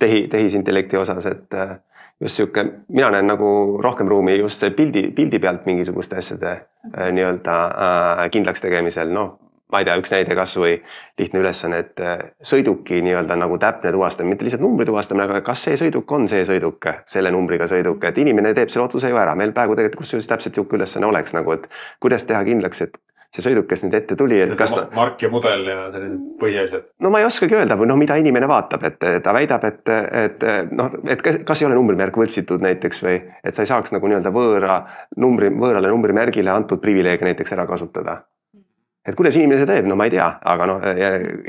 [0.02, 1.76] tehi, tehisintellekti osas, et äh,
[2.20, 7.56] just sihuke, mina näen nagu rohkem ruumi just pildi, pildi pealt mingisuguste asjade äh, nii-öelda
[7.66, 9.38] äh, kindlaks tegemisel, noh
[9.72, 10.74] ma ei tea, üks näide kasvõi
[11.16, 12.00] lihtne ülesanne, et
[12.44, 16.42] sõiduki nii-öelda nagu täpne tuvastamine, mitte lihtsalt numbri tuvastamine, aga kas see sõiduk on see
[16.44, 20.28] sõiduk, selle numbriga sõiduk, et inimene teeb selle otsuse ju ära, meil praegu tegelikult kusjuures
[20.28, 21.64] täpselt sihuke ülesanne oleks nagu, et
[22.04, 23.00] kuidas teha kindlaks, et
[23.32, 24.86] see sõiduk, kes nüüd ette tuli, et kas ta.
[24.96, 26.88] mark ja mudel ja sellised põhiasjad.
[27.00, 30.44] no ma ei oskagi öelda või noh, mida inimene vaatab, et ta väidab, et, et
[30.72, 34.34] noh, et kas ei ole numbrimärk võltsitud näiteks või et sa ei saaks nagu nii-öelda
[34.34, 34.82] võõra
[35.16, 38.20] numbri, võõrale numbrimärgile antud privileege näiteks ära kasutada
[39.06, 40.84] et kuidas inimene seda teeb, no ma ei tea, aga noh,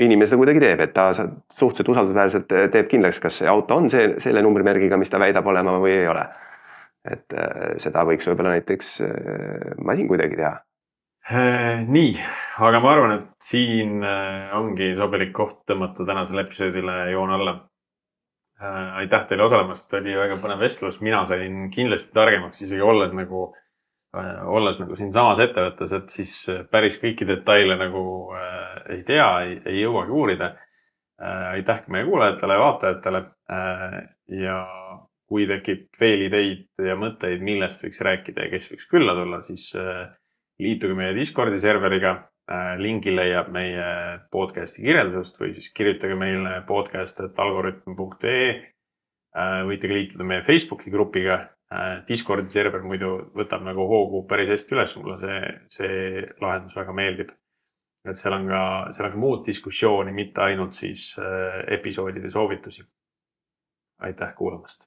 [0.02, 4.14] inimene seda kuidagi teeb, et ta suhteliselt usaldusväärselt teeb kindlaks, kas see auto on see,
[4.22, 6.26] selle numbrimärgiga, mis ta väidab olema või ei ole.
[7.04, 10.54] et äh, seda võiks võib-olla näiteks äh, masin kuidagi teha.
[11.24, 12.18] Äh, nii,
[12.60, 14.02] aga ma arvan, et siin
[14.58, 17.54] ongi sobilik koht tõmmata tänasele episoodile joon alla.
[19.00, 23.48] aitäh teile osalemast, oli väga põnev vestlus, mina sain kindlasti targemaks isegi olles nagu
[24.14, 28.02] Äh, olles nagu siinsamas ettevõttes, et siis äh, päris kõiki detaile nagu
[28.38, 29.26] äh, ei tea,
[29.66, 30.52] ei jõuagi uurida
[31.18, 31.56] äh,.
[31.56, 33.96] aitäh meie kuulajatele ja vaatajatele äh,.
[34.44, 34.58] ja
[35.26, 39.72] kui tekib veel ideid ja mõtteid, millest võiks rääkida ja kes võiks külla tulla, siis
[39.80, 40.06] äh,
[40.60, 42.30] liituge meie Discordi serveriga.
[42.76, 43.84] lingi leiab meie
[44.30, 48.50] podcast'i kirjeldusest või siis kirjutage meile podcast.algorütm.ee.
[49.64, 51.38] võite ka liituda meie Facebooki grupiga
[51.74, 55.38] Äh, Discordi server muidu võtab nagu hoogu päris hästi üles, mulle see,
[55.78, 55.96] see
[56.42, 57.32] lahendus väga meeldib.
[58.04, 58.60] et seal on ka,
[58.92, 62.84] seal on ka muud diskussiooni, mitte ainult siis äh, episoodide soovitusi.
[64.04, 64.84] aitäh kuulamast.